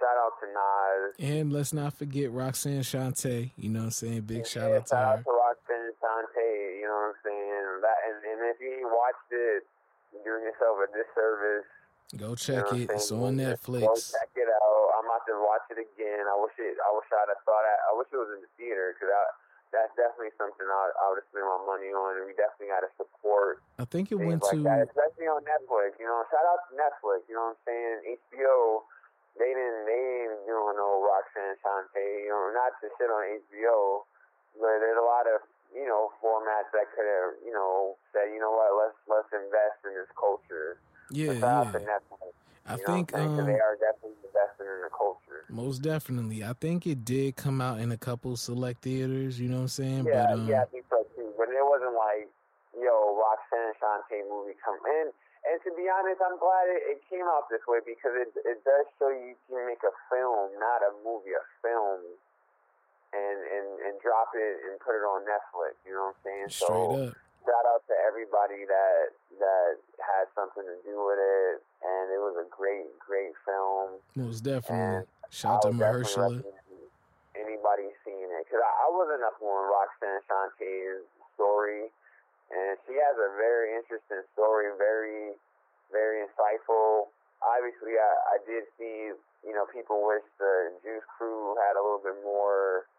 [0.00, 1.12] shout out to Nas.
[1.20, 3.52] And let's not forget Roxanne Shante.
[3.56, 4.22] You know what I'm saying?
[4.24, 5.12] Big shout Yeah, out to shout her.
[5.20, 6.50] out to Roxanne Shante.
[6.80, 7.64] You know what I'm saying.
[7.84, 9.68] That and, and if you ain't watched it,
[10.16, 11.68] you're doing yourself a disservice.
[12.18, 12.90] Go You check know it.
[12.90, 14.10] It's on Just Go Netflix.
[14.16, 14.86] check it out.
[14.98, 16.26] I'm about to watch it again.
[16.26, 16.74] I wish it.
[16.82, 17.78] I wish I'd have saw that.
[17.86, 19.14] I wish it was in the theater because
[19.70, 22.82] that's definitely something I, I would have spent my money on, and we definitely got
[22.82, 25.94] to support I think it went like to that, especially on Netflix.
[26.02, 27.30] You know, shout out to Netflix.
[27.30, 28.18] You know what I'm saying?
[28.34, 28.82] HBO.
[29.40, 29.80] They didn't.
[29.88, 32.04] They ain't doing no Roxanne Shante.
[32.28, 34.04] You know, not to sit on HBO,
[34.60, 35.40] but there's a lot of
[35.72, 39.80] you know formats that could have you know said you know what let's let's invest
[39.88, 40.76] in this culture.
[41.10, 41.72] yeah, yeah.
[41.88, 42.36] Netflix.
[42.68, 43.30] I know think what I'm saying?
[43.32, 45.42] 'Cause um they are definitely investing in the culture.
[45.48, 46.44] most definitely.
[46.44, 49.40] I think it did come out in a couple select theaters.
[49.40, 50.04] You know what I'm saying?
[50.04, 51.32] Yeah, but um, yeah, I think so too.
[51.38, 52.28] But it wasn't like,
[52.78, 55.10] yo, Roxanne Shante movie come in.
[55.40, 58.60] And to be honest, I'm glad it, it came out this way because it it
[58.60, 62.04] does show you can make a film, not a movie, a film,
[63.16, 65.80] and and and drop it and put it on Netflix.
[65.88, 66.48] You know what I'm saying?
[66.52, 67.16] straight so up.
[67.48, 72.36] shout out to everybody that that had something to do with it, and it was
[72.36, 73.96] a great, great film.
[74.12, 74.76] Most definitely.
[74.76, 76.42] And Shout out to Mahershala.
[77.38, 78.42] Anybody seeing it?
[78.44, 81.06] Because I, I wasn't up on Roxanne Shante's
[81.38, 81.88] story,
[82.50, 85.38] and she has a very interesting story, very,
[85.94, 87.10] very insightful.
[87.40, 89.14] Obviously, I, I did see,
[89.46, 92.90] you know, people wish the Juice Crew had a little bit more,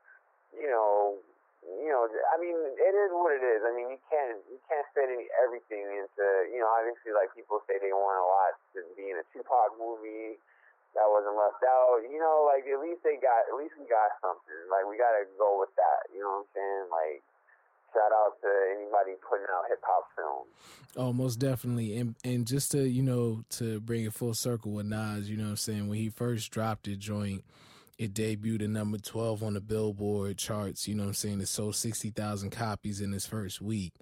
[0.56, 1.20] you know,
[1.62, 2.08] you know.
[2.34, 3.62] I mean, it is what it is.
[3.62, 6.72] I mean, you can't you can't fit any, everything into, you know.
[6.72, 10.42] Obviously, like people say they want a lot to be in a Tupac movie
[10.98, 12.02] that wasn't left out.
[12.08, 14.62] You know, like at least they got at least we got something.
[14.74, 16.10] Like we gotta go with that.
[16.10, 16.86] You know what I'm saying?
[16.90, 17.22] Like
[17.94, 20.48] shout out to anybody putting out hip hop films.
[20.98, 21.98] Oh, most definitely.
[21.98, 25.44] And and just to, you know, to bring it full circle with Nas, you know
[25.44, 25.88] what I'm saying?
[25.88, 27.44] When he first dropped the joint,
[27.98, 31.42] it debuted at number 12 on the Billboard charts, you know what I'm saying?
[31.42, 33.94] It sold 60,000 copies in its first week.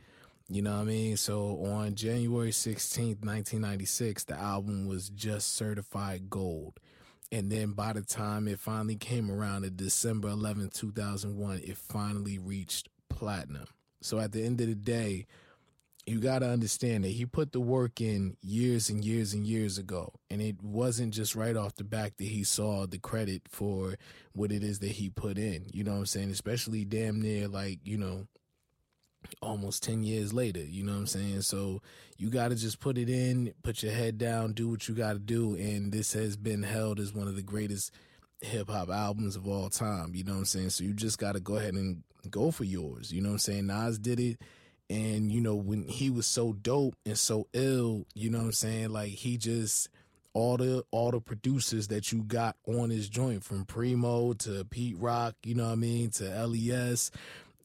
[0.47, 1.17] You know what I mean?
[1.17, 6.79] So on January 16th, 1996, the album was just certified gold.
[7.31, 12.39] and then by the time it finally came around to December 11, 2001, it finally
[12.39, 13.67] reached platinum.
[14.01, 15.25] So at the end of the day,
[16.05, 19.77] you got to understand that he put the work in years and years and years
[19.77, 20.13] ago.
[20.29, 23.95] And it wasn't just right off the back that he saw the credit for
[24.33, 25.67] what it is that he put in.
[25.71, 26.31] You know what I'm saying?
[26.31, 28.27] Especially damn near like, you know,
[29.41, 30.63] almost 10 years later.
[30.63, 31.41] You know what I'm saying?
[31.41, 31.81] So
[32.17, 35.13] you got to just put it in, put your head down, do what you got
[35.13, 35.55] to do.
[35.55, 37.91] And this has been held as one of the greatest
[38.41, 40.13] hip hop albums of all time.
[40.13, 40.69] You know what I'm saying?
[40.71, 43.11] So you just got to go ahead and go for yours.
[43.11, 43.67] You know what I'm saying?
[43.67, 44.41] Nas did it.
[44.89, 48.51] And, you know, when he was so dope and so ill, you know what I'm
[48.53, 48.89] saying?
[48.89, 49.89] Like he just
[50.33, 54.97] all the all the producers that you got on his joint from Primo to Pete
[54.97, 57.11] Rock, you know what I mean, to LES,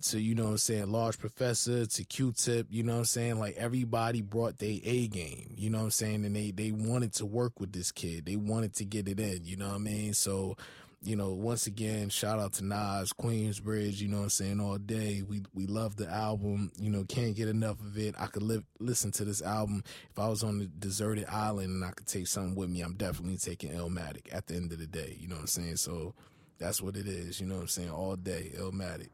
[0.05, 3.39] to you know I'm saying, Large Professor to Q-Tip, you know what I'm saying?
[3.39, 6.25] Like everybody brought their A game, you know what I'm saying?
[6.25, 8.27] And they they wanted to work with this kid.
[8.27, 10.15] They wanted to get it in, you know what I mean?
[10.15, 10.57] So
[11.05, 14.79] you know, once again, shout out to Nas, Queensbridge, you know what I'm saying, all
[14.79, 15.23] day.
[15.23, 18.15] We we love the album, you know, can't get enough of it.
[18.19, 21.85] I could live, listen to this album if I was on a deserted island and
[21.85, 24.87] I could take something with me, I'm definitely taking Illmatic at the end of the
[24.87, 25.77] day, you know what I'm saying?
[25.77, 26.15] So
[26.59, 29.11] that's what it is, you know what I'm saying, all day, Illmatic.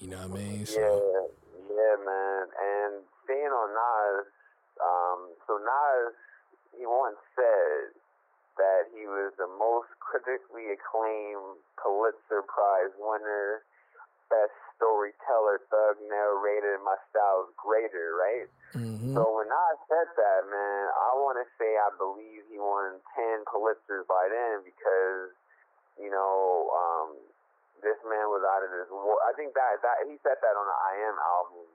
[0.00, 0.66] You know what I mean?
[0.66, 1.24] So, yeah,
[1.70, 2.44] yeah, man.
[2.50, 2.92] And
[3.24, 4.26] staying on Nas,
[4.82, 6.14] um, so Nas,
[6.76, 7.94] he once said
[8.58, 13.62] that he was the most critically acclaimed Pulitzer Prize winner,
[14.30, 18.50] best storyteller, thug narrator, my style's greater, right?
[18.74, 19.14] Mm-hmm.
[19.14, 23.46] So when I said that, man, I want to say I believe he won 10
[23.46, 25.30] Pulitzers by then because,
[25.98, 27.14] you know, um,
[27.84, 29.20] this man was out of this his.
[29.28, 31.68] I think that that he said that on the I Am album.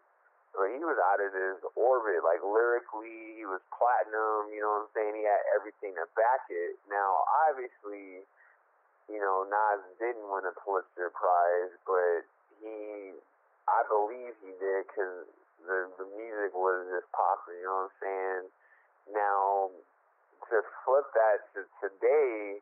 [0.49, 2.25] But he was out of his orbit.
[2.25, 4.49] Like lyrically, he was platinum.
[4.49, 5.13] You know what I'm saying?
[5.13, 6.81] He had everything to back it.
[6.89, 8.25] Now, obviously,
[9.05, 12.25] you know Nas didn't win a Pulitzer Prize, but
[12.59, 13.13] he,
[13.69, 15.29] I believe he did because
[15.69, 17.53] the the music was just popular.
[17.53, 18.43] You know what I'm saying?
[19.13, 19.69] Now,
[20.49, 22.57] to flip that to today,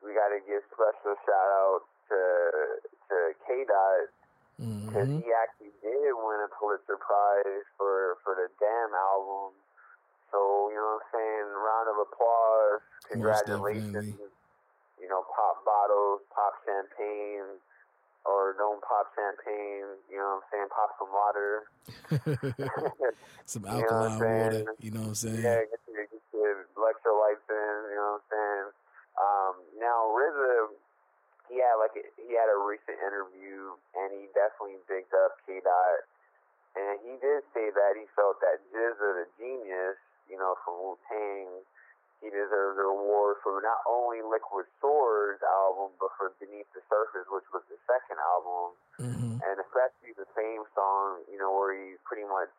[0.00, 2.20] we got to give special shout out to
[3.10, 4.10] to K Dot
[4.56, 5.20] because mm-hmm.
[5.20, 9.52] he actually did win a Pulitzer Prize for for the Damn album.
[10.32, 11.46] So you know what I'm saying?
[11.52, 12.80] Round of applause,
[13.12, 14.16] congratulations.
[14.96, 17.60] You know, pop bottles, pop champagne,
[18.24, 20.00] or don't pop champagne.
[20.08, 20.68] You know what I'm saying?
[20.72, 21.68] Pop some water.
[23.44, 24.64] some alkaline you know water.
[24.80, 25.44] You know what I'm saying?
[25.44, 27.76] Yeah, get your, get your electrolytes in.
[27.92, 28.66] You know what I'm saying?
[29.20, 30.72] Um, now RZA
[31.48, 35.62] he had like a, he had a recent interview and he definitely bigged up K
[35.62, 36.00] Dot,
[36.76, 39.96] and he did say that he felt that GZA the genius,
[40.28, 41.48] you know, from Wu Tang,
[42.20, 47.28] he deserved the award for not only Liquid Swords album but for Beneath the Surface,
[47.28, 48.66] which was the second album,
[49.00, 49.34] mm-hmm.
[49.44, 52.50] and especially the same song, you know, where he pretty much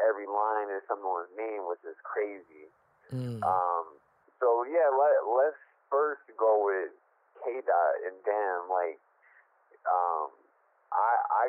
[0.00, 2.66] every line is someone's name, which is crazy.
[3.12, 3.42] Mm.
[3.42, 3.86] Um,
[4.38, 6.94] so yeah, let let's first go with
[7.44, 8.98] K Dot and Damn, like,
[9.88, 10.28] um,
[10.92, 11.44] I I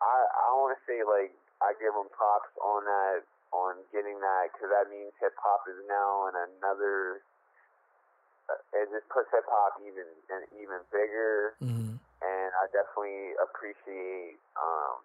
[0.00, 4.50] I I want to say like I give him props on that on getting that
[4.50, 7.22] because that means hip hop is now in another.
[8.44, 10.06] Uh, it just puts hip hop even
[10.58, 11.96] even bigger, mm-hmm.
[11.96, 15.00] and I definitely appreciate um,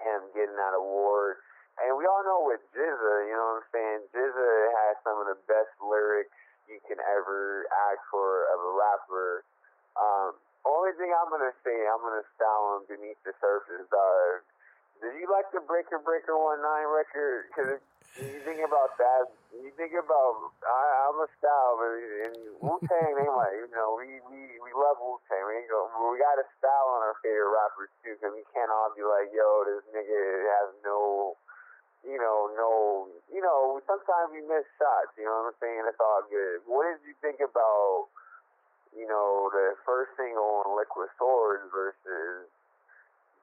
[0.00, 1.44] him getting that award.
[1.74, 4.00] And we all know with GZA, you know what I'm saying?
[4.14, 6.38] GZA has some of the best lyrics
[6.68, 9.44] you can ever ask for of a rapper.
[9.94, 10.34] Um,
[10.64, 14.44] only thing I'm gonna say, I'm gonna style him beneath the surface, dog.
[15.02, 17.52] Did you like the Breaker Breaker One Nine record?
[17.52, 17.82] Because
[18.16, 23.12] you think about that, you think about I, I'm a style, but in Wu Tang,
[23.18, 25.44] they like you know we we we love Wu Tang.
[25.44, 28.94] We go, we got a style on our favorite rappers too, because we can't all
[28.96, 31.36] be like, yo, this nigga has no
[32.04, 35.82] you know, no, you know, sometimes we miss shots, you know what I'm saying?
[35.88, 36.60] It's all good.
[36.68, 38.12] What did you think about,
[38.92, 42.46] you know, the first single on Liquid Swords versus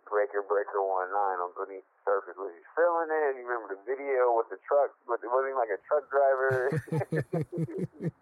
[0.05, 2.37] Breaker Breaker One Nine on Beneath the Surface?
[2.37, 3.41] Was you feeling it?
[3.41, 4.93] You remember the video with the truck?
[5.09, 6.69] Was it wasn't like a truck driver?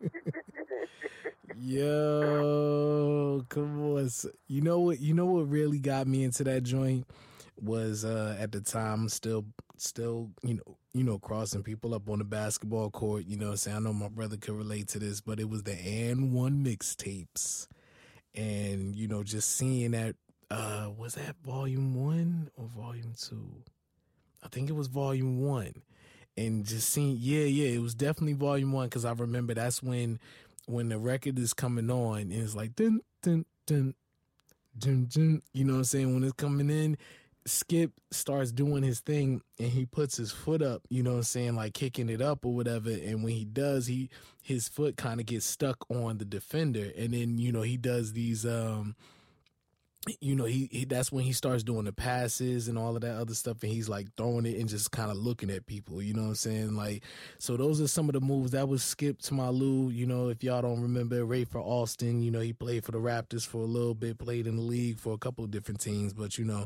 [1.61, 4.09] Yo, come on.
[4.47, 4.99] You know what?
[5.01, 7.05] You know what really got me into that joint
[7.61, 9.43] was uh at the time still
[9.81, 13.25] still, you know, you know, crossing people up on the basketball court.
[13.27, 15.71] You know, saying I know my brother could relate to this, but it was the
[15.73, 17.67] AND1 mixtapes,
[18.35, 20.15] and you know, just seeing that.
[20.51, 23.63] Uh, was that volume one or volume two?
[24.43, 25.73] I think it was volume one.
[26.37, 30.19] and just seeing yeah yeah it was definitely volume one because I remember that's when
[30.67, 33.93] when the record is coming on and it's like dun dun dun
[34.77, 36.97] dun dun you know what I'm saying when it's coming in
[37.49, 41.23] Skip starts doing his thing and he puts his foot up, you know what I'm
[41.23, 42.89] saying, like kicking it up or whatever.
[42.89, 44.09] And when he does, he
[44.41, 46.91] his foot kind of gets stuck on the defender.
[46.97, 48.95] And then, you know, he does these um
[50.21, 53.17] you know, he, he that's when he starts doing the passes and all of that
[53.17, 56.13] other stuff and he's like throwing it and just kind of looking at people, you
[56.13, 56.75] know what I'm saying?
[56.75, 57.03] Like
[57.37, 60.29] so those are some of the moves that was Skip to My Lou, you know,
[60.29, 63.65] if y'all don't remember Rafer Alston, you know, he played for the Raptors for a
[63.65, 66.65] little bit, played in the league for a couple of different teams, but you know,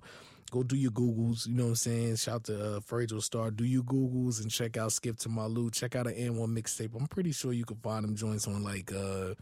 [0.54, 1.48] go do your Googles.
[1.48, 2.16] You know what I'm saying?
[2.18, 3.50] Shout to uh, Fragile Star.
[3.50, 5.72] Do your Googles and check out Skip to My Lou.
[5.72, 6.96] Check out an AND1 mixtape.
[6.96, 9.34] I'm pretty sure you can find them joints on like, uh,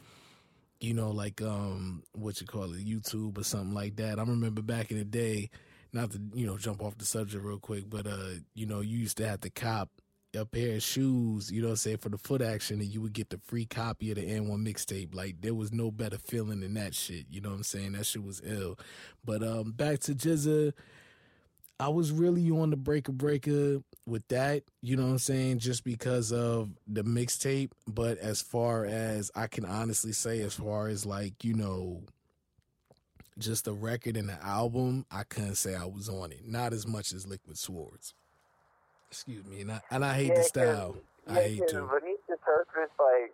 [0.79, 4.19] you know, like um, what you call it, YouTube or something like that.
[4.19, 5.49] I remember back in the day,
[5.91, 8.97] not to you know jump off the subject real quick, but uh, you know, you
[8.97, 9.89] used to have to cop
[10.33, 13.01] a pair of shoes, you know what I'm saying, for the foot action, and you
[13.01, 15.13] would get the free copy of the AND1 mixtape.
[15.13, 17.25] Like, there was no better feeling than that shit.
[17.29, 17.91] You know what I'm saying?
[17.91, 18.79] That shit was ill.
[19.25, 20.71] But um, back to GZA.
[21.81, 25.83] I was really on the breaker breaker with that, you know what I'm saying, just
[25.83, 27.71] because of the mixtape.
[27.87, 32.03] But as far as I can honestly say, as far as like, you know,
[33.39, 36.47] just the record and the album, I couldn't say I was on it.
[36.47, 38.13] Not as much as Liquid Swords.
[39.09, 39.61] Excuse me.
[39.61, 40.97] And I, and I hate yeah, the style.
[41.27, 41.81] I hate to.
[41.81, 43.33] Beneath the surface, like,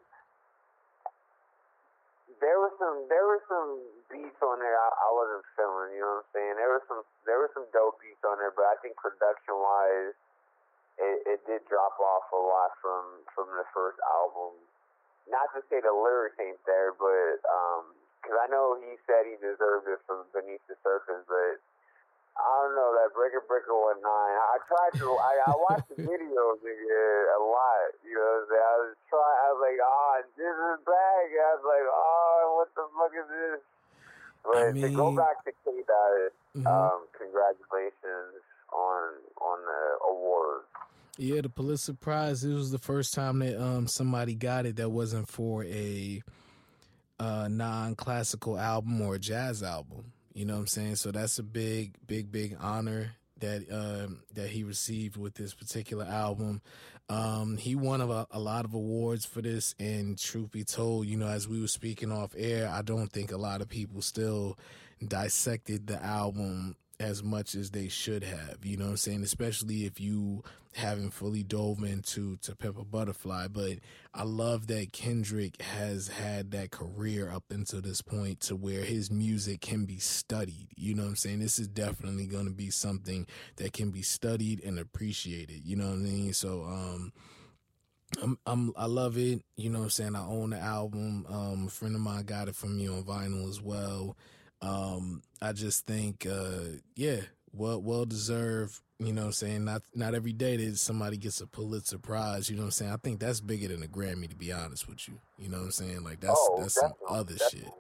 [2.40, 5.98] there was some there was some beats on there I, I wasn't feeling.
[5.98, 6.56] You know what I'm saying?
[6.58, 10.16] There was some there was some dope beats on there, but I think production wise,
[11.02, 14.58] it, it did drop off a lot from from the first album.
[15.28, 17.92] Not to say the lyrics ain't there, but um,
[18.32, 21.60] I know he said he deserved it from Beneath the Surface, but
[22.38, 24.36] I don't know that Breaker Breaker one nine.
[24.38, 25.08] I tried to.
[25.18, 27.02] I, I watched the videos nigga,
[27.34, 27.90] a lot.
[28.06, 28.68] You know, what I'm saying?
[28.68, 29.38] I was trying.
[29.42, 31.22] I was like, oh, this is bad.
[31.34, 33.62] I was like, oh, what the fuck is this?
[34.46, 36.68] But I mean, to go back to K Dot, mm-hmm.
[36.68, 39.02] um, congratulations on
[39.42, 39.84] on the
[40.14, 40.62] award.
[41.18, 42.44] Yeah, the Pulitzer Prize.
[42.44, 46.22] It was the first time that um somebody got it that wasn't for a
[47.20, 50.12] uh, non-classical album or a jazz album.
[50.38, 50.98] You know what I'm saying?
[50.98, 56.06] So that's a big, big, big honor that um, that he received with this particular
[56.06, 56.62] album.
[57.10, 61.18] Um, he won a, a, lot of awards for this, and truth be told, you
[61.18, 64.60] know, as we were speaking off air, I don't think a lot of people still
[65.04, 68.58] dissected the album as much as they should have.
[68.64, 69.24] You know what I'm saying?
[69.24, 70.44] Especially if you
[70.74, 73.48] haven't fully dove into to a Butterfly.
[73.48, 73.80] But
[74.14, 79.12] I love that Kendrick has had that career up until this point to where his
[79.12, 80.68] music can be studied.
[80.76, 81.40] You know what I'm saying?
[81.40, 83.28] This is definitely going to be something
[83.58, 85.66] that can be studied and appreciated.
[85.66, 86.34] You know what I mean?
[86.34, 87.12] So, um,
[88.22, 89.42] I'm, I'm, I love it.
[89.56, 90.16] You know what I'm saying?
[90.16, 91.26] I own the album.
[91.28, 94.16] Um, a friend of mine got it from me on vinyl as well.
[94.62, 97.22] Um, I just think, uh, yeah,
[97.54, 98.80] well, well deserved.
[99.00, 99.66] You know what I'm saying?
[99.66, 102.50] Not, not every day that somebody gets a Pulitzer Prize.
[102.50, 102.92] You know what I'm saying?
[102.92, 105.20] I think that's bigger than a Grammy, to be honest with you.
[105.38, 106.04] You know what I'm saying?
[106.04, 107.60] Like that's, oh, that's some other definitely.
[107.60, 107.74] shit.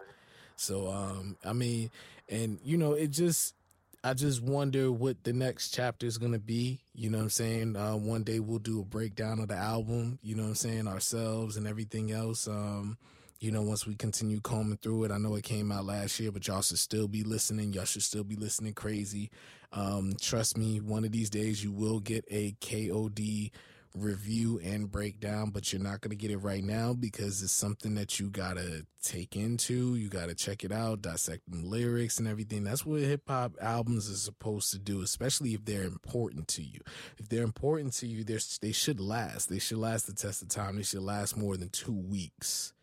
[0.57, 1.89] So, um, I mean,
[2.29, 3.55] and you know, it just,
[4.03, 6.79] I just wonder what the next chapter is to be.
[6.93, 7.75] You know what I'm saying?
[7.75, 10.87] Uh, one day we'll do a breakdown of the album, you know what I'm saying,
[10.87, 12.47] ourselves and everything else.
[12.47, 12.97] Um,
[13.39, 16.31] you know, once we continue combing through it, I know it came out last year,
[16.31, 17.73] but y'all should still be listening.
[17.73, 19.29] Y'all should still be listening crazy.
[19.71, 23.51] Um, trust me, one of these days you will get a KOD
[23.93, 27.95] review and breakdown, but you're not going to get it right now because it's something
[27.95, 29.95] that you got to take into.
[29.95, 32.63] You got to check it out, dissect the lyrics and everything.
[32.63, 36.79] That's what hip hop albums are supposed to do, especially if they're important to you.
[37.17, 39.49] If they're important to you, they should last.
[39.49, 40.77] They should last the test of time.
[40.77, 42.73] They should last more than two weeks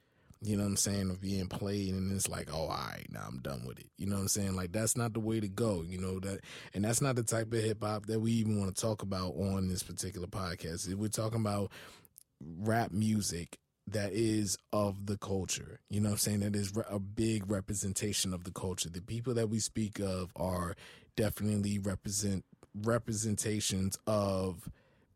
[0.44, 3.24] you know what I'm saying, of being played and it's like, oh, all right, now
[3.26, 3.86] I'm done with it.
[3.96, 4.54] You know what I'm saying?
[4.54, 6.40] Like that's not the way to go, you know, that
[6.74, 9.34] and that's not the type of hip hop that we even want to talk about
[9.36, 10.92] on this particular podcast.
[10.94, 11.72] We're talking about
[12.40, 15.80] rap music that is of the culture.
[15.90, 16.40] You know what I'm saying?
[16.40, 18.88] That is a big representation of the culture.
[18.88, 20.74] The people that we speak of are
[21.16, 24.68] definitely represent representations of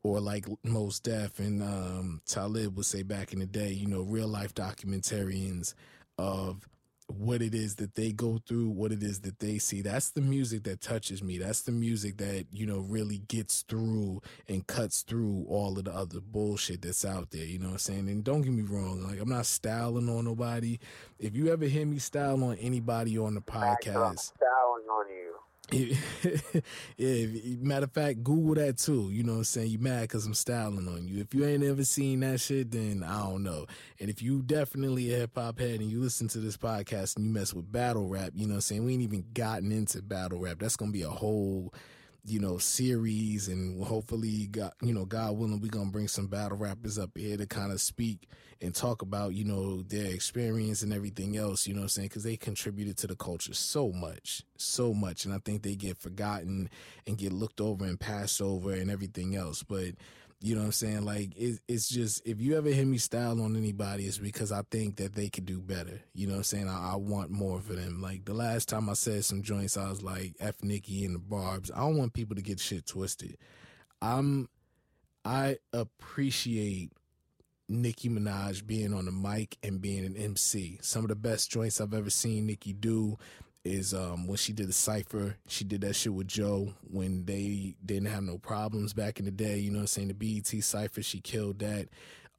[0.08, 4.02] or like Mos Def and um, Talib would say back in the day, you know,
[4.02, 5.74] real life documentarians
[6.16, 6.66] of
[7.06, 9.80] what it is that they go through, what it is that they see.
[9.80, 11.38] That's the music that touches me.
[11.38, 15.94] That's the music that, you know, really gets through and cuts through all of the
[15.94, 17.44] other bullshit that's out there.
[17.44, 18.08] You know what I'm saying?
[18.08, 20.78] And don't get me wrong, like I'm not styling on nobody.
[21.18, 25.17] If you ever hear me style on anybody on the podcast, styling on you.
[26.96, 27.26] yeah,
[27.60, 29.10] matter of fact, Google that too.
[29.10, 29.70] You know what I'm saying?
[29.70, 31.20] You mad because I'm styling on you.
[31.20, 33.66] If you ain't ever seen that shit, then I don't know.
[34.00, 37.26] And if you definitely a hip hop head and you listen to this podcast and
[37.26, 38.84] you mess with battle rap, you know what I'm saying?
[38.84, 40.58] We ain't even gotten into battle rap.
[40.58, 41.74] That's going to be a whole
[42.30, 46.26] you know, series and hopefully God, you know, God willing, we're going to bring some
[46.26, 48.28] battle rappers up here to kind of speak
[48.60, 52.08] and talk about, you know, their experience and everything else, you know what I'm saying?
[52.08, 55.24] Cause they contributed to the culture so much, so much.
[55.24, 56.68] And I think they get forgotten
[57.06, 59.62] and get looked over and passed over and everything else.
[59.62, 59.94] But,
[60.40, 61.04] you know what I'm saying?
[61.04, 64.62] Like it, it's just if you ever hear me style on anybody, it's because I
[64.70, 66.00] think that they could do better.
[66.14, 66.68] You know what I'm saying?
[66.68, 68.00] I, I want more for them.
[68.00, 71.18] Like the last time I said some joints, I was like F Nicki and the
[71.20, 71.70] Barbs.
[71.74, 73.36] I don't want people to get shit twisted.
[74.00, 74.48] I'm
[75.24, 76.92] I appreciate
[77.68, 80.78] Nicki Minaj being on the mic and being an MC.
[80.82, 83.18] Some of the best joints I've ever seen Nicki do
[83.64, 85.36] is um, when she did the cipher.
[85.46, 89.30] She did that shit with Joe when they didn't have no problems back in the
[89.30, 89.58] day.
[89.58, 90.08] You know what I'm saying?
[90.08, 91.88] The BET cipher, she killed that.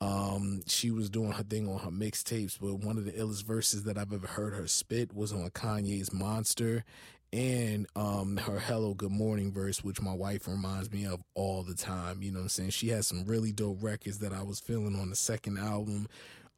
[0.01, 3.83] Um, she was doing her thing on her mixtapes, but one of the illest verses
[3.83, 6.85] that I've ever heard her spit was on Kanye's Monster
[7.31, 11.75] and um, her Hello Good Morning verse, which my wife reminds me of all the
[11.75, 12.23] time.
[12.23, 12.69] You know what I'm saying?
[12.71, 16.07] She has some really dope records that I was feeling on the second album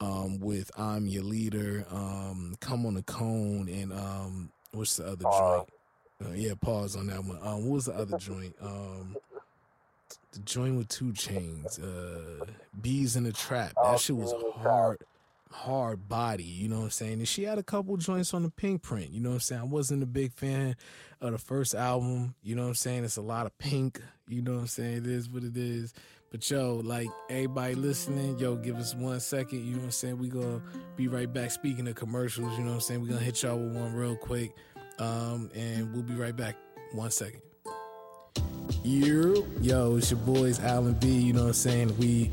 [0.01, 5.23] um, with I'm Your Leader, um, Come on the Cone, and um, what's the other
[5.23, 5.69] joint?
[6.23, 7.37] Uh, yeah, pause on that one.
[7.41, 8.55] Um, what was the other joint?
[8.61, 9.15] Um,
[10.33, 12.45] the joint with 2 Chainz, uh,
[12.79, 13.73] Beez in the Trap.
[13.83, 14.99] That shit was hard,
[15.51, 16.43] hard body.
[16.43, 17.13] You know what I'm saying?
[17.13, 19.11] And she had a couple joints on the Pinkprint.
[19.11, 19.61] You know what I'm saying?
[19.61, 20.75] I wasn't a big fan
[21.21, 22.35] of the first album.
[22.43, 23.03] You know what I'm saying?
[23.03, 24.01] It's a lot of pink.
[24.27, 24.97] You know what I'm saying?
[24.97, 25.93] It is what it is.
[26.31, 29.65] But yo, like everybody listening, yo, give us one second.
[29.65, 30.17] You know what I'm saying?
[30.17, 30.61] We gonna
[30.95, 31.51] be right back.
[31.51, 33.01] Speaking of commercials, you know what I'm saying?
[33.01, 34.55] we gonna hit y'all with one real quick.
[34.97, 36.55] Um, and we'll be right back.
[36.93, 37.41] One second.
[38.83, 41.09] Yo, yo, it's your boys Alan B.
[41.09, 41.97] You know what I'm saying?
[41.97, 42.31] We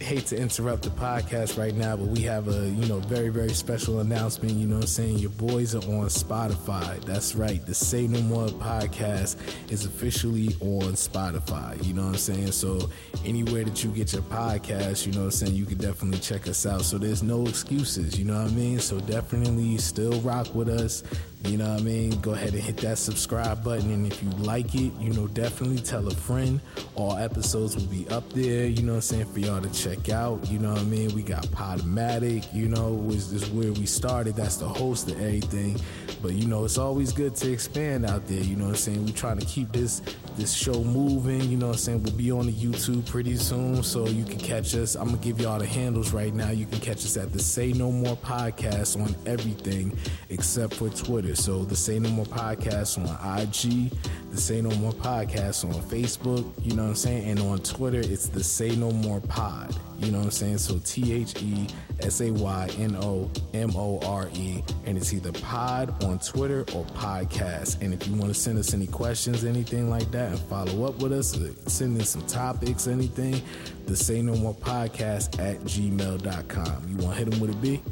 [0.00, 3.54] hate to interrupt the podcast right now, but we have a, you know, very, very
[3.54, 4.52] special announcement.
[4.54, 5.18] You know I'm saying?
[5.18, 7.02] Your boys are on Spotify.
[7.04, 7.64] That's right.
[7.64, 9.36] The Say No More podcast
[9.70, 11.82] is officially on Spotify.
[11.84, 12.52] You know what I'm saying?
[12.52, 12.90] So
[13.24, 16.46] anywhere that you get your podcast, you know what I'm saying, you can definitely check
[16.46, 16.82] us out.
[16.82, 18.78] So there's no excuses, you know what I mean?
[18.80, 21.02] So definitely still rock with us.
[21.44, 22.18] You know what I mean?
[22.20, 23.92] Go ahead and hit that subscribe button.
[23.92, 26.60] And if you like it, you know, definitely tell a friend.
[26.94, 30.08] All episodes will be up there, you know what I'm saying, for y'all to check
[30.08, 30.50] out.
[30.50, 31.14] You know what I mean?
[31.14, 34.34] We got Podomatic, you know, was this where we started.
[34.34, 35.78] That's the host of everything.
[36.22, 39.06] But you know, it's always good to expand out there, you know what I'm saying?
[39.06, 40.02] We're trying to keep this
[40.36, 42.02] this show moving, you know what I'm saying?
[42.02, 44.94] We'll be on the YouTube pretty soon, so you can catch us.
[44.94, 46.50] I'm gonna give y'all the handles right now.
[46.50, 49.96] You can catch us at the Say No More Podcast on everything
[50.28, 51.34] except for Twitter.
[51.34, 53.90] So the Say No More Podcast on IG,
[54.30, 57.30] the Say No More Podcast on Facebook, you know what I'm saying?
[57.30, 59.74] And on Twitter, it's the Say No More Pod.
[59.98, 60.58] You know what I'm saying?
[60.58, 61.66] So T H E
[62.00, 64.62] S A Y N O M O R E.
[64.84, 67.80] And it's either pod on Twitter or podcast.
[67.80, 70.98] And if you want to send us any questions, anything like that, and follow up
[70.98, 73.40] with us, uh, send in some topics, anything,
[73.86, 76.88] the Say No More Podcast at gmail.com.
[76.88, 77.82] You want to hit them with a B?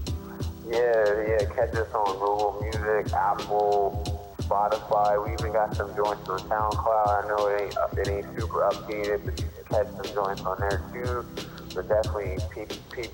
[0.68, 1.44] Yeah, yeah.
[1.54, 5.24] Catch us on Google Music, Apple, Spotify.
[5.24, 7.24] We even got some joints on SoundCloud.
[7.24, 10.60] I know it ain't, it ain't super updated, but you can catch some joints on
[10.60, 11.26] there too.
[11.74, 13.10] But definitely peep, peep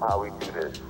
[0.00, 0.80] how we do this.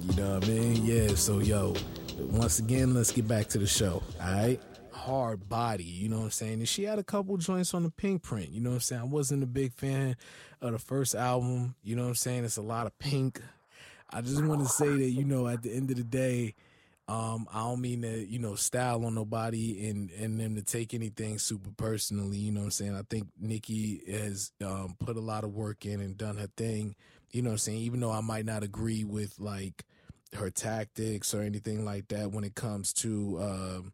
[0.00, 0.84] You know what I mean?
[0.84, 1.14] Yeah.
[1.14, 1.74] So, yo,
[2.18, 4.02] once again, let's get back to the show.
[4.20, 4.60] All right
[5.00, 6.54] hard body, you know what I'm saying?
[6.54, 9.02] And she had a couple joints on the Pinkprint, you know what I'm saying?
[9.02, 10.16] I wasn't a big fan
[10.60, 12.44] of the first album, you know what I'm saying?
[12.44, 13.40] It's a lot of pink,
[14.12, 16.54] I just want to say that you know at the end of the day,
[17.06, 20.94] um, I don't mean to you know style on nobody and and them to take
[20.94, 22.38] anything super personally.
[22.38, 22.96] You know what I'm saying?
[22.96, 26.96] I think Nicki has um, put a lot of work in and done her thing.
[27.30, 27.78] You know what I'm saying?
[27.78, 29.84] Even though I might not agree with like
[30.34, 33.92] her tactics or anything like that when it comes to um,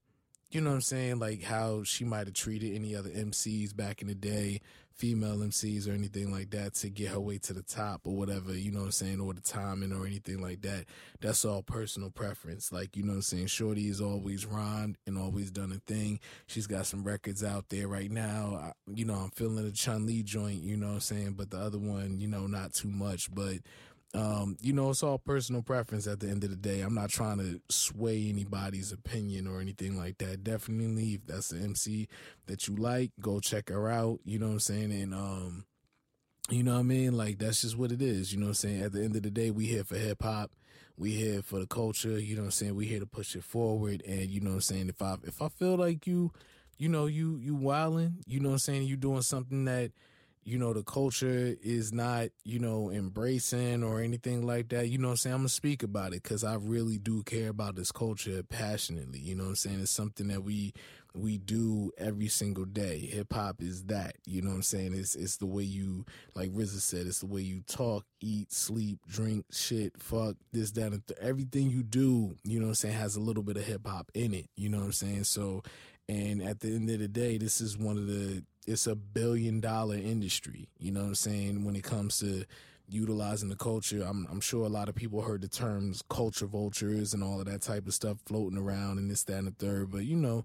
[0.56, 4.00] you know what I'm saying, like how she might have treated any other MCs back
[4.00, 4.62] in the day
[4.96, 8.56] female MCs or anything like that to get her way to the top or whatever,
[8.56, 10.86] you know what I'm saying, or the timing or anything like that.
[11.20, 12.72] That's all personal preference.
[12.72, 13.46] Like, you know what I'm saying?
[13.48, 16.18] Shorty has always rhymed and always done a thing.
[16.46, 18.58] She's got some records out there right now.
[18.58, 21.34] I, you know, I'm feeling the Chun Li joint, you know what I'm saying?
[21.34, 23.34] But the other one, you know, not too much.
[23.34, 23.56] But
[24.14, 26.80] um, you know, it's all personal preference at the end of the day.
[26.80, 30.44] I'm not trying to sway anybody's opinion or anything like that.
[30.44, 32.08] Definitely, if that's the MC
[32.46, 34.20] that you like, go check her out.
[34.24, 34.92] You know what I'm saying?
[34.92, 35.66] And, um,
[36.48, 37.16] you know what I mean?
[37.16, 38.32] Like, that's just what it is.
[38.32, 38.82] You know what I'm saying?
[38.82, 40.52] At the end of the day, we here for hip hop.
[40.96, 42.18] We here for the culture.
[42.18, 42.74] You know what I'm saying?
[42.74, 44.02] We here to push it forward.
[44.06, 44.88] And, you know what I'm saying?
[44.88, 46.32] If I, if I feel like you,
[46.78, 49.92] you know, you you wilding, you know what I'm saying, you doing something that
[50.46, 55.08] you know the culture is not you know embracing or anything like that you know
[55.08, 55.34] what i'm saying?
[55.34, 59.34] I'm gonna speak about it because i really do care about this culture passionately you
[59.34, 59.80] know what i'm saying?
[59.80, 60.72] It's something that we
[61.14, 62.98] we do every single day.
[63.06, 64.94] Hip-hop is that you know what i'm saying?
[64.94, 69.00] It's it's the way you like RZA said it's the way you talk eat sleep
[69.08, 72.94] drink shit fuck this that and th- everything you do you know what i'm saying
[72.94, 75.24] has a little bit of hip-hop in it you know what i'm saying?
[75.24, 75.62] So
[76.08, 79.60] and at the end of the day this is one of the it's a billion
[79.60, 80.68] dollar industry.
[80.78, 81.64] You know what I'm saying?
[81.64, 82.44] When it comes to
[82.88, 87.14] utilizing the culture, I'm, I'm sure a lot of people heard the terms culture vultures
[87.14, 89.90] and all of that type of stuff floating around and this, that, and the third.
[89.90, 90.44] But you know,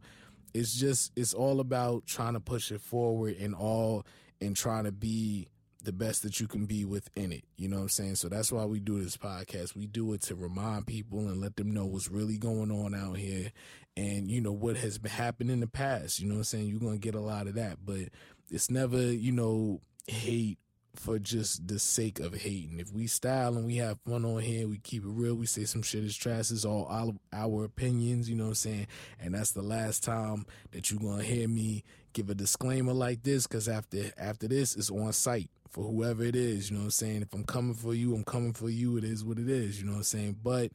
[0.54, 4.06] it's just it's all about trying to push it forward and all
[4.40, 5.48] and trying to be
[5.84, 7.44] the best that you can be within it.
[7.58, 8.16] You know what I'm saying?
[8.16, 9.76] So that's why we do this podcast.
[9.76, 13.18] We do it to remind people and let them know what's really going on out
[13.18, 13.52] here
[13.98, 16.20] and, you know, what has been happened in the past.
[16.20, 16.68] You know what I'm saying?
[16.68, 18.10] You're to get a lot of that, but
[18.50, 20.58] it's never, you know, hate
[20.96, 22.80] for just the sake of hating.
[22.80, 25.64] If we style and we have fun on here, we keep it real, we say
[25.64, 28.88] some shit is trash, it's all our, our opinions, you know what I'm saying?
[29.20, 31.84] And that's the last time that you're to hear me
[32.14, 36.36] give a disclaimer like this because after after this, it's on site for whoever it
[36.36, 36.70] is.
[36.70, 37.22] You know what I'm saying?
[37.22, 38.98] If I'm coming for you, I'm coming for you.
[38.98, 39.80] It is what it is.
[39.80, 40.38] You know what I'm saying?
[40.44, 40.72] But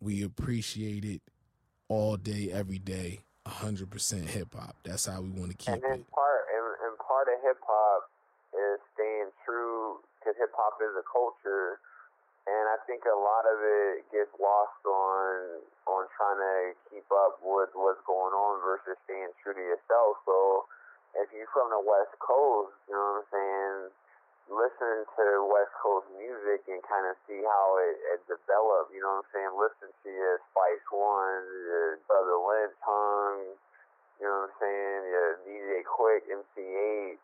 [0.00, 1.22] we appreciate it
[1.90, 3.20] all day, every day.
[3.50, 3.90] 100%
[4.30, 4.78] hip hop.
[4.86, 6.06] That's how we want to keep and it.
[6.14, 8.06] Part, and, and part of hip hop
[8.54, 11.82] is staying true because hip hop is a culture.
[12.46, 15.60] And I think a lot of it gets lost on
[15.90, 16.54] on trying to
[16.88, 20.22] keep up with what's going on versus staying true to yourself.
[20.24, 20.70] So
[21.18, 23.76] if you're from the West Coast, you know what I'm saying,
[24.50, 28.90] listen to West Coast music and kind of see how it, it developed.
[28.90, 29.52] You know what I'm saying?
[29.54, 33.54] Listen to your Spice One, your Brother Lynch Hung,
[34.18, 35.00] you know what I'm saying?
[35.08, 37.18] Your DJ Quik, MC Eiht,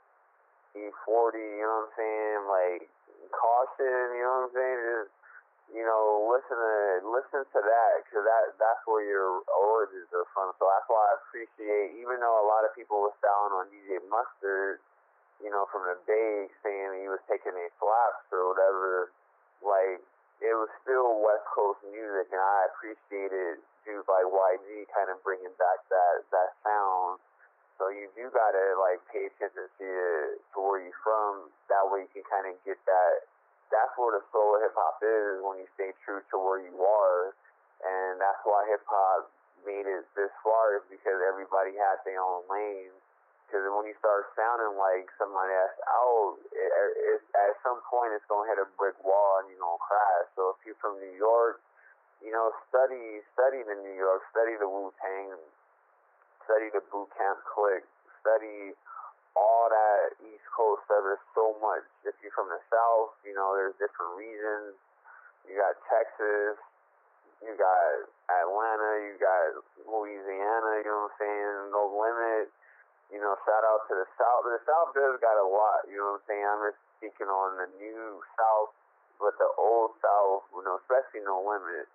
[0.79, 2.41] E40, you know what I'm saying?
[2.47, 2.83] Like
[3.35, 4.81] Caution, you know what I'm saying?
[4.87, 5.13] Just
[5.75, 10.55] you know, listen to listen to that because that that's where your origins are from.
[10.63, 13.99] So that's why I appreciate, even though a lot of people were styling on DJ
[14.07, 14.79] Mustard
[15.43, 19.13] you know, from the Bay saying he was taking a slaps or whatever,
[19.61, 20.01] like
[20.41, 25.53] it was still West Coast music, and I appreciated dudes like YG kind of bringing
[25.57, 27.21] back that that sound.
[27.77, 29.91] So you do gotta like pay attention to
[30.53, 31.53] to where you're from.
[31.69, 33.29] That way you can kind of get that.
[33.69, 36.73] That's where the soul of hip hop is when you stay true to where you
[36.81, 37.35] are,
[37.85, 39.29] and that's why hip hop
[39.67, 43.06] made it this far is because everybody had their own lanes
[43.47, 48.11] because when you start sounding like somebody else out, it, er, it, at some point
[48.11, 50.27] it's going to hit a brick wall and you're going to crash.
[50.35, 51.63] So if you're from New York,
[52.19, 55.39] you know, study study the New York, study the Wu Tang,
[56.43, 57.87] study the Boot Camp Click,
[58.19, 58.75] study
[59.39, 61.07] all that East Coast stuff.
[61.07, 61.87] There's so much.
[62.03, 64.75] If you're from the South, you know, there's different regions.
[65.47, 66.59] You got Texas,
[67.39, 70.83] you got Atlanta, you got Louisiana.
[70.83, 71.55] You know what I'm saying?
[71.71, 72.51] No limit
[73.13, 74.43] you know, shout out to the South.
[74.47, 76.47] The South does got a lot, you know what I'm saying?
[76.47, 78.75] I'm just speaking on the new South,
[79.23, 81.87] but the old South, you know, especially No Limit.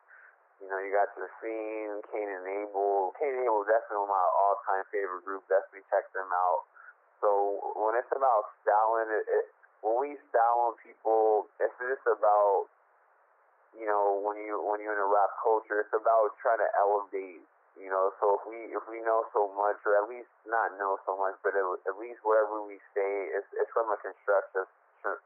[0.61, 3.17] You know, you got the Fiend, Kane and Abel.
[3.17, 5.41] Kane and Abel definitely my all-time favorite group.
[5.49, 6.69] Definitely check them out.
[7.17, 9.45] So when it's about styling, it, it,
[9.81, 12.69] when we style on people, it's just about,
[13.73, 17.41] you know, when you when you're in a rap culture, it's about trying to elevate
[17.79, 20.99] you know, so if we if we know so much, or at least not know
[21.07, 24.67] so much, but at, at least wherever we stay, it's, it's from a constructive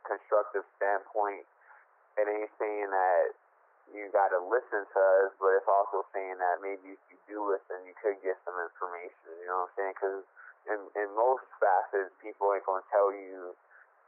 [0.06, 1.46] constructive standpoint.
[2.16, 3.36] It ain't saying that
[3.92, 7.38] you got to listen to us, but it's also saying that maybe if you do
[7.50, 9.36] listen, you could get some information.
[9.42, 9.94] You know what I'm saying?
[9.98, 10.22] Because
[10.70, 13.58] in in most facets, people ain't gonna tell you.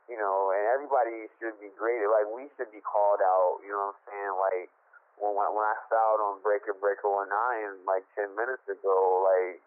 [0.07, 2.07] You know, and everybody should be graded.
[2.07, 3.59] Like we should be called out.
[3.65, 4.34] You know what I'm saying?
[4.39, 4.69] Like
[5.18, 9.61] when when I styled on Breaker Breaker One Nine like ten minutes ago, like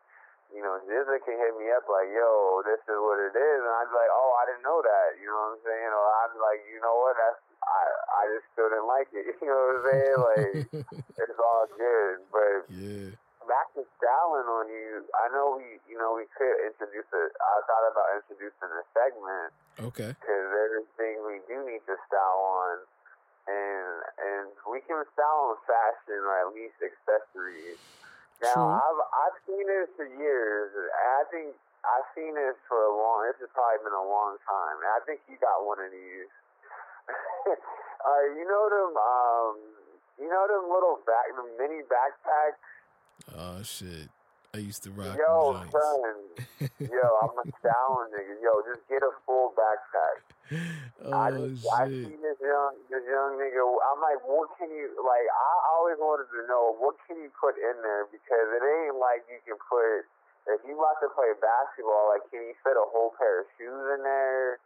[0.51, 3.71] you know, GZA can hit me up like, yo, this is what it is, and
[3.71, 5.91] I'd be like, oh, I didn't know that, you know what I'm saying?
[5.95, 9.31] Or I'd be like, you know what, that's I I just still didn't like it,
[9.43, 10.17] you know what I'm saying?
[10.19, 10.55] Like
[11.23, 13.15] it's all good, but yeah.
[13.49, 17.31] Back to styling on you, I know we, you know, we could introduce it.
[17.35, 19.51] I thought about introducing a segment.
[19.91, 20.15] Okay.
[20.15, 22.87] Because there's things we do need to style on
[23.51, 23.91] and
[24.23, 27.83] and we can style on fashion or at least accessories.
[28.39, 28.79] Now True.
[28.79, 30.71] I've I've seen this for years.
[30.73, 33.27] I think I've seen this for a long.
[33.29, 34.77] This has probably been a long time.
[34.85, 36.31] And I think you got one of these.
[38.05, 38.93] All right, you know them.
[38.97, 39.55] Um,
[40.21, 42.61] you know them little back, the mini backpacks.
[43.33, 44.09] Oh shit.
[44.51, 45.15] I used to rock.
[45.15, 46.15] Yo, son.
[46.83, 48.35] Yo, I'm a styling nigga.
[48.43, 50.27] Yo, just get a full backpack.
[51.07, 53.63] Oh I, just, I see this young this young nigga.
[53.63, 55.23] I'm like, what can you like?
[55.31, 59.23] I always wanted to know what can you put in there because it ain't like
[59.31, 60.03] you can put.
[60.51, 63.87] If you about to play basketball, like, can you fit a whole pair of shoes
[63.95, 64.59] in there?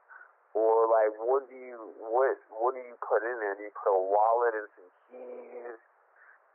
[0.57, 3.53] Or like, what do you what what do you put in there?
[3.53, 5.77] Do you put a wallet and some keys?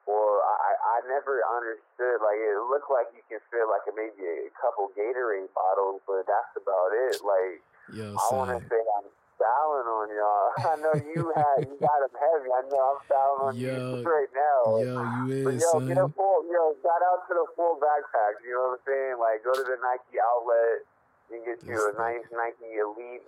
[0.09, 2.17] Or I I never understood.
[2.17, 6.25] Like, it looked like you can fit like a, maybe a couple Gatorade bottles, but
[6.25, 7.21] that's about it.
[7.21, 7.61] Like.
[7.93, 9.09] Yo, I want to say I'm
[9.39, 10.47] styling on y'all.
[10.67, 12.51] I know you had you got them heavy.
[12.51, 14.61] I know I'm styling on Yo, you right now.
[14.75, 14.93] Yo,
[15.25, 16.75] you but is yo, get a full yo.
[16.83, 18.43] Shout out to the full backpacks.
[18.43, 19.15] You know what I'm saying?
[19.17, 20.83] Like go to the Nike outlet
[21.31, 23.23] and get you a nice Nike Elite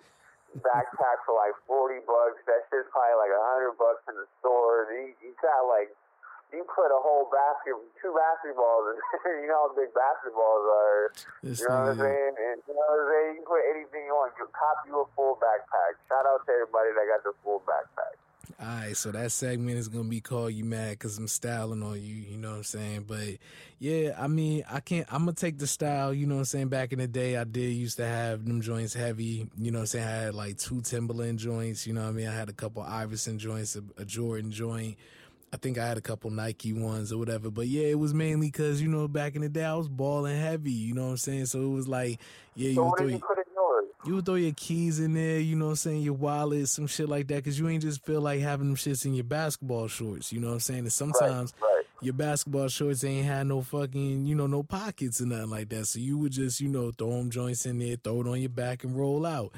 [0.59, 2.43] backpack for like forty bucks.
[2.43, 4.91] That shit's probably like a hundred bucks in the store.
[4.91, 5.95] You, you got like
[6.51, 8.99] you put a whole basket, two basketballs.
[9.41, 11.01] You know how big basketballs are.
[11.43, 12.33] This You know what I'm saying?
[12.37, 13.29] And you know what I'm saying?
[13.31, 14.33] You can put anything you want.
[14.37, 15.97] You cop you a full backpack.
[16.07, 18.15] Shout out to everybody that got the full backpack.
[18.59, 22.01] All right, so that segment is gonna be called "You Mad" because I'm styling on
[22.01, 22.15] you.
[22.15, 23.05] You know what I'm saying?
[23.07, 23.37] But
[23.79, 25.07] yeah, I mean, I can't.
[25.11, 26.13] I'm gonna take the style.
[26.13, 26.67] You know what I'm saying?
[26.67, 29.47] Back in the day, I did used to have them joints heavy.
[29.57, 30.07] You know what I'm saying?
[30.07, 31.87] I had like two Timberland joints.
[31.87, 32.27] You know what I mean?
[32.27, 34.97] I had a couple Iverson joints, a, a Jordan joint.
[35.53, 37.51] I think I had a couple Nike ones or whatever.
[37.51, 40.39] But yeah, it was mainly because you know back in the day I was balling
[40.39, 40.71] heavy.
[40.71, 41.47] You know what I'm saying?
[41.47, 42.19] So it was like,
[42.55, 43.85] yeah, you So would what throw your- you put in yours?
[44.05, 46.87] you would throw your keys in there, you know what I'm saying, your wallet, some
[46.87, 49.87] shit like that, because you ain't just feel like having them shits in your basketball
[49.87, 50.79] shorts, you know what I'm saying?
[50.79, 51.85] And sometimes right, right.
[52.01, 55.85] your basketball shorts ain't had no fucking, you know, no pockets or nothing like that.
[55.85, 58.49] So you would just, you know, throw them joints in there, throw it on your
[58.49, 59.51] back and roll out.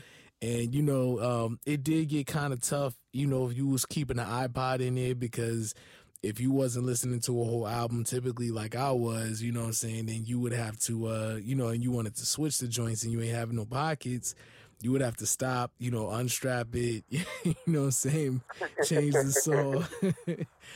[0.43, 3.85] And, you know, um, it did get kind of tough, you know, if you was
[3.85, 5.73] keeping an iPod in there because
[6.21, 9.67] if you wasn't listening to a whole album typically like I was, you know what
[9.67, 12.57] I'm saying, then you would have to uh, you know, and you wanted to switch
[12.57, 14.35] the joints and you ain't having no pockets,
[14.81, 17.23] you would have to stop, you know, unstrap it, you
[17.65, 18.41] know what I'm saying,
[18.85, 19.83] change the saw.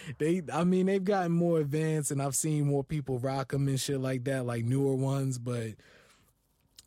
[0.18, 3.77] they I mean, they've gotten more advanced and I've seen more people rock them and
[3.77, 5.72] shit like that, like newer ones, but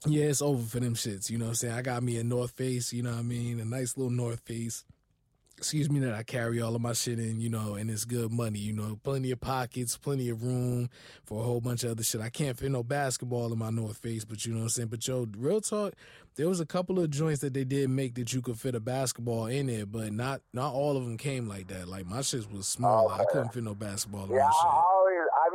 [0.07, 1.75] yeah, it's over for them shits, you know what I'm saying?
[1.75, 4.41] I got me a North Face, you know what I mean, a nice little North
[4.41, 4.85] Face
[5.61, 8.33] excuse me, that I carry all of my shit in, you know, and it's good
[8.33, 10.89] money, you know, plenty of pockets, plenty of room
[11.25, 12.23] for a whole bunch of other shit.
[12.23, 14.89] I can't fit no basketball in my North Face, but you know what I'm saying?
[14.89, 15.93] But yo, real talk,
[16.37, 18.81] there was a couple of joints that they did make that you could fit a
[18.81, 21.89] basketball in it, but not not all of them came like that.
[21.89, 23.11] Like my shit was small.
[23.11, 24.90] Oh, I couldn't fit no basketball in my shit.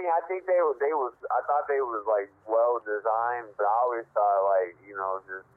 [0.05, 0.77] I mean, I think they were.
[0.77, 1.17] They was.
[1.33, 5.49] I thought they was like well designed, but I always thought like you know just.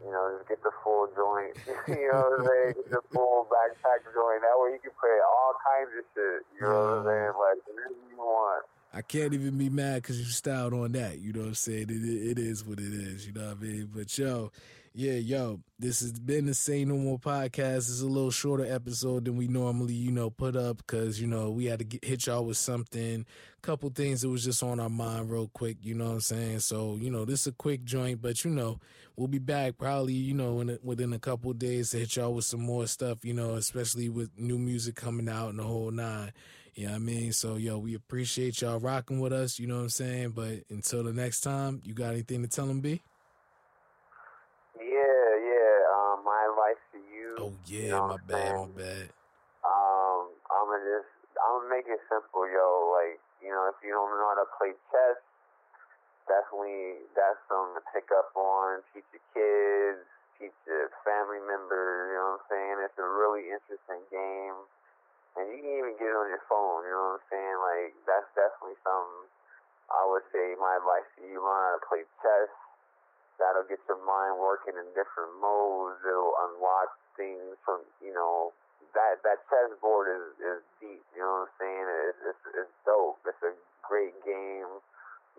[0.00, 1.60] You know, just get the full joint.
[1.88, 2.72] you know what I'm saying?
[2.72, 4.40] Get the full backpack joint.
[4.40, 6.40] That way you can put all kinds of shit.
[6.56, 7.32] You know what I'm saying?
[7.36, 8.64] Like whatever you want.
[8.94, 11.18] I can't even be mad because you styled on that.
[11.18, 11.90] You know what I'm saying?
[11.90, 13.26] It, it, it is what it is.
[13.26, 13.90] You know what I mean?
[13.94, 14.50] But yo,
[15.00, 17.88] yeah, yo, this has been the Say No More podcast.
[17.88, 21.50] It's a little shorter episode than we normally, you know, put up because, you know,
[21.50, 23.24] we had to get, hit y'all with something,
[23.62, 25.78] couple things that was just on our mind real quick.
[25.80, 26.58] You know what I'm saying?
[26.60, 28.78] So, you know, this is a quick joint, but, you know,
[29.16, 32.34] we'll be back probably, you know, in a, within a couple days to hit y'all
[32.34, 35.90] with some more stuff, you know, especially with new music coming out and the whole
[35.90, 36.30] nine.
[36.74, 37.32] You know what I mean?
[37.32, 39.58] So, yo, we appreciate y'all rocking with us.
[39.58, 40.30] You know what I'm saying?
[40.32, 43.00] But until the next time, you got anything to tell them, B?
[44.78, 45.76] Yeah, yeah.
[45.92, 46.80] Um, my advice
[47.40, 47.46] you.
[47.46, 49.08] Oh, you yeah, know my bad, my bad.
[49.64, 52.66] Um, I'm gonna just, I'm gonna make it simple, yo.
[52.94, 55.18] Like, you know, if you don't know how to play chess,
[56.28, 58.82] definitely that's something to pick up on.
[58.94, 60.02] Teach your kids,
[60.38, 62.12] teach your family members.
[62.12, 62.76] You know what I'm saying?
[62.86, 64.58] It's a really interesting game,
[65.40, 66.86] and you can even get it on your phone.
[66.86, 67.56] You know what I'm saying?
[67.60, 69.28] Like, that's definitely something.
[69.90, 72.52] I would say my advice to you: learn how to play chess.
[73.40, 75.96] That'll get your mind working in different modes.
[76.04, 78.52] It'll unlock things from you know
[78.92, 81.02] that that chessboard is is deep.
[81.16, 81.86] You know what I'm saying?
[82.12, 83.18] It's it's, it's dope.
[83.24, 84.70] It's a great game.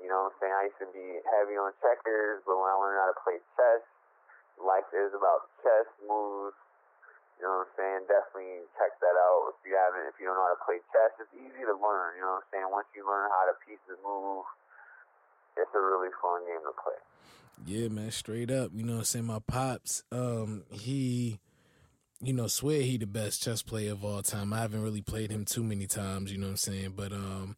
[0.01, 0.55] You know what I'm saying?
[0.57, 3.85] I used to be heavy on checkers, but when I learned how to play chess,
[4.57, 6.57] life is about chess moves.
[7.37, 8.01] You know what I'm saying?
[8.05, 10.09] Definitely check that out if you haven't.
[10.09, 12.17] If you don't know how to play chess, it's easy to learn.
[12.17, 12.69] You know what I'm saying?
[12.69, 14.45] Once you learn how to pieces move,
[15.57, 17.01] it's a really fun game to play.
[17.65, 18.71] Yeah, man, straight up.
[18.73, 19.25] You know what I'm saying?
[19.25, 21.39] My pops, um, he,
[22.21, 24.53] you know, swear he the best chess player of all time.
[24.53, 26.93] I haven't really played him too many times, you know what I'm saying?
[26.95, 27.55] But um,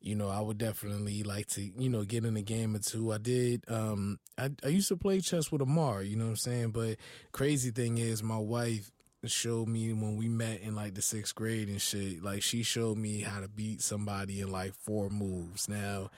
[0.00, 3.12] you know, I would definitely like to, you know, get in a game or two.
[3.12, 6.36] I did um I I used to play chess with Amar, you know what I'm
[6.36, 6.70] saying?
[6.70, 6.96] But
[7.32, 8.90] crazy thing is my wife
[9.26, 12.96] showed me when we met in like the sixth grade and shit, like she showed
[12.96, 15.68] me how to beat somebody in like four moves.
[15.68, 16.10] Now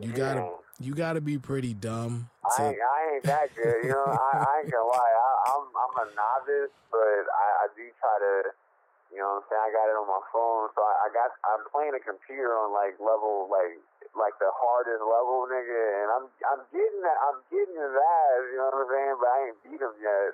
[0.00, 0.48] you gotta
[0.80, 2.28] You got to be pretty dumb.
[2.44, 4.06] I ain't, I ain't that good, you know.
[4.12, 5.14] I, I ain't gonna lie.
[5.16, 8.34] I, I'm I'm a novice, but I, I do try to,
[9.10, 9.40] you know.
[9.40, 11.96] what I'm saying I got it on my phone, so I, I got I'm playing
[11.96, 13.80] a computer on like level like
[14.14, 18.56] like the hardest level, nigga, and I'm I'm getting that I'm getting to that, you
[18.60, 19.16] know what I'm saying?
[19.18, 20.30] But I ain't beat him yet.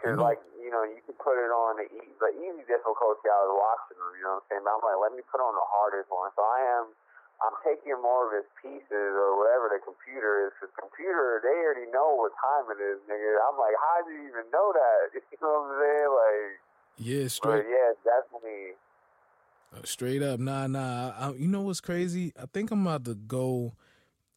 [0.00, 0.24] because Mhm.
[0.24, 3.26] like you know, you can put it on the easy, the easy difficulty.
[3.28, 4.64] I was watching him, you know what I'm saying?
[4.64, 6.30] But I'm like, let me put on the hardest one.
[6.38, 6.84] So I am,
[7.40, 10.52] I'm taking more of his pieces or whatever the computer is.
[10.60, 13.32] Cause computer, they already know what time it is, nigga.
[13.48, 15.16] I'm like, how do you even know that?
[15.32, 16.10] You know what I'm saying?
[16.12, 16.50] Like,
[16.98, 17.64] Yeah, straight.
[17.64, 18.76] but yeah, definitely.
[19.72, 20.38] uh, straight up.
[20.40, 21.12] Nah, nah.
[21.16, 22.32] I, you know what's crazy?
[22.40, 23.72] I think I'm about to go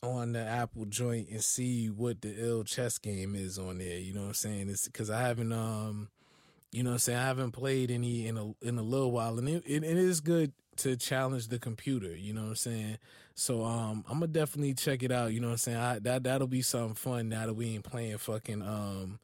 [0.01, 3.97] on the Apple joint and see what the ill chess game is on there.
[3.99, 4.69] You know what I'm saying?
[4.69, 6.09] It's because I haven't um,
[6.71, 7.19] you know what I'm saying.
[7.19, 10.21] I haven't played any in a in a little while, and it, it, it is
[10.21, 12.15] good to challenge the computer.
[12.15, 12.97] You know what I'm saying?
[13.35, 15.33] So um, I'm gonna definitely check it out.
[15.33, 15.77] You know what I'm saying?
[15.77, 19.19] I, that that'll be something fun now that we ain't playing fucking um.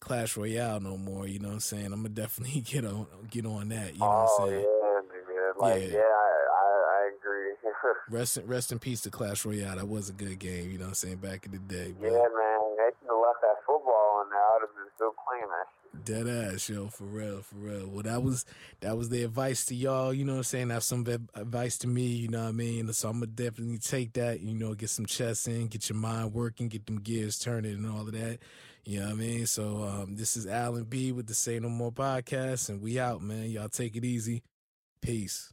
[0.00, 1.84] Clash Royale no more, you know what I'm saying?
[1.92, 4.64] I'm gonna definitely get on get on that, you know oh what I'm saying?
[4.64, 5.60] yeah, nigga.
[5.60, 5.88] Like, Yeah.
[6.00, 6.64] yeah, I, I,
[6.96, 7.52] I agree.
[8.08, 9.76] Rest in, rest in peace to Clash Royale.
[9.76, 11.92] That was a good game, you know what I'm saying, back in the day.
[12.00, 12.60] yeah, man.
[12.80, 13.60] They should have left that
[14.60, 16.26] have been still playing that shit.
[16.26, 17.88] dead ass, yo, for real, for real.
[17.88, 18.44] Well, that was
[18.80, 20.68] that was the advice to y'all, you know what I'm saying?
[20.68, 22.92] That's some advice to me, you know what I mean?
[22.92, 26.32] So I'm gonna definitely take that, you know, get some chess in, get your mind
[26.34, 28.38] working, get them gears turning and all of that.
[28.84, 29.46] You know what I mean?
[29.46, 33.22] So um, this is Alan B with the Say No More podcast, and we out,
[33.22, 33.50] man.
[33.50, 34.42] Y'all take it easy.
[35.02, 35.52] Peace.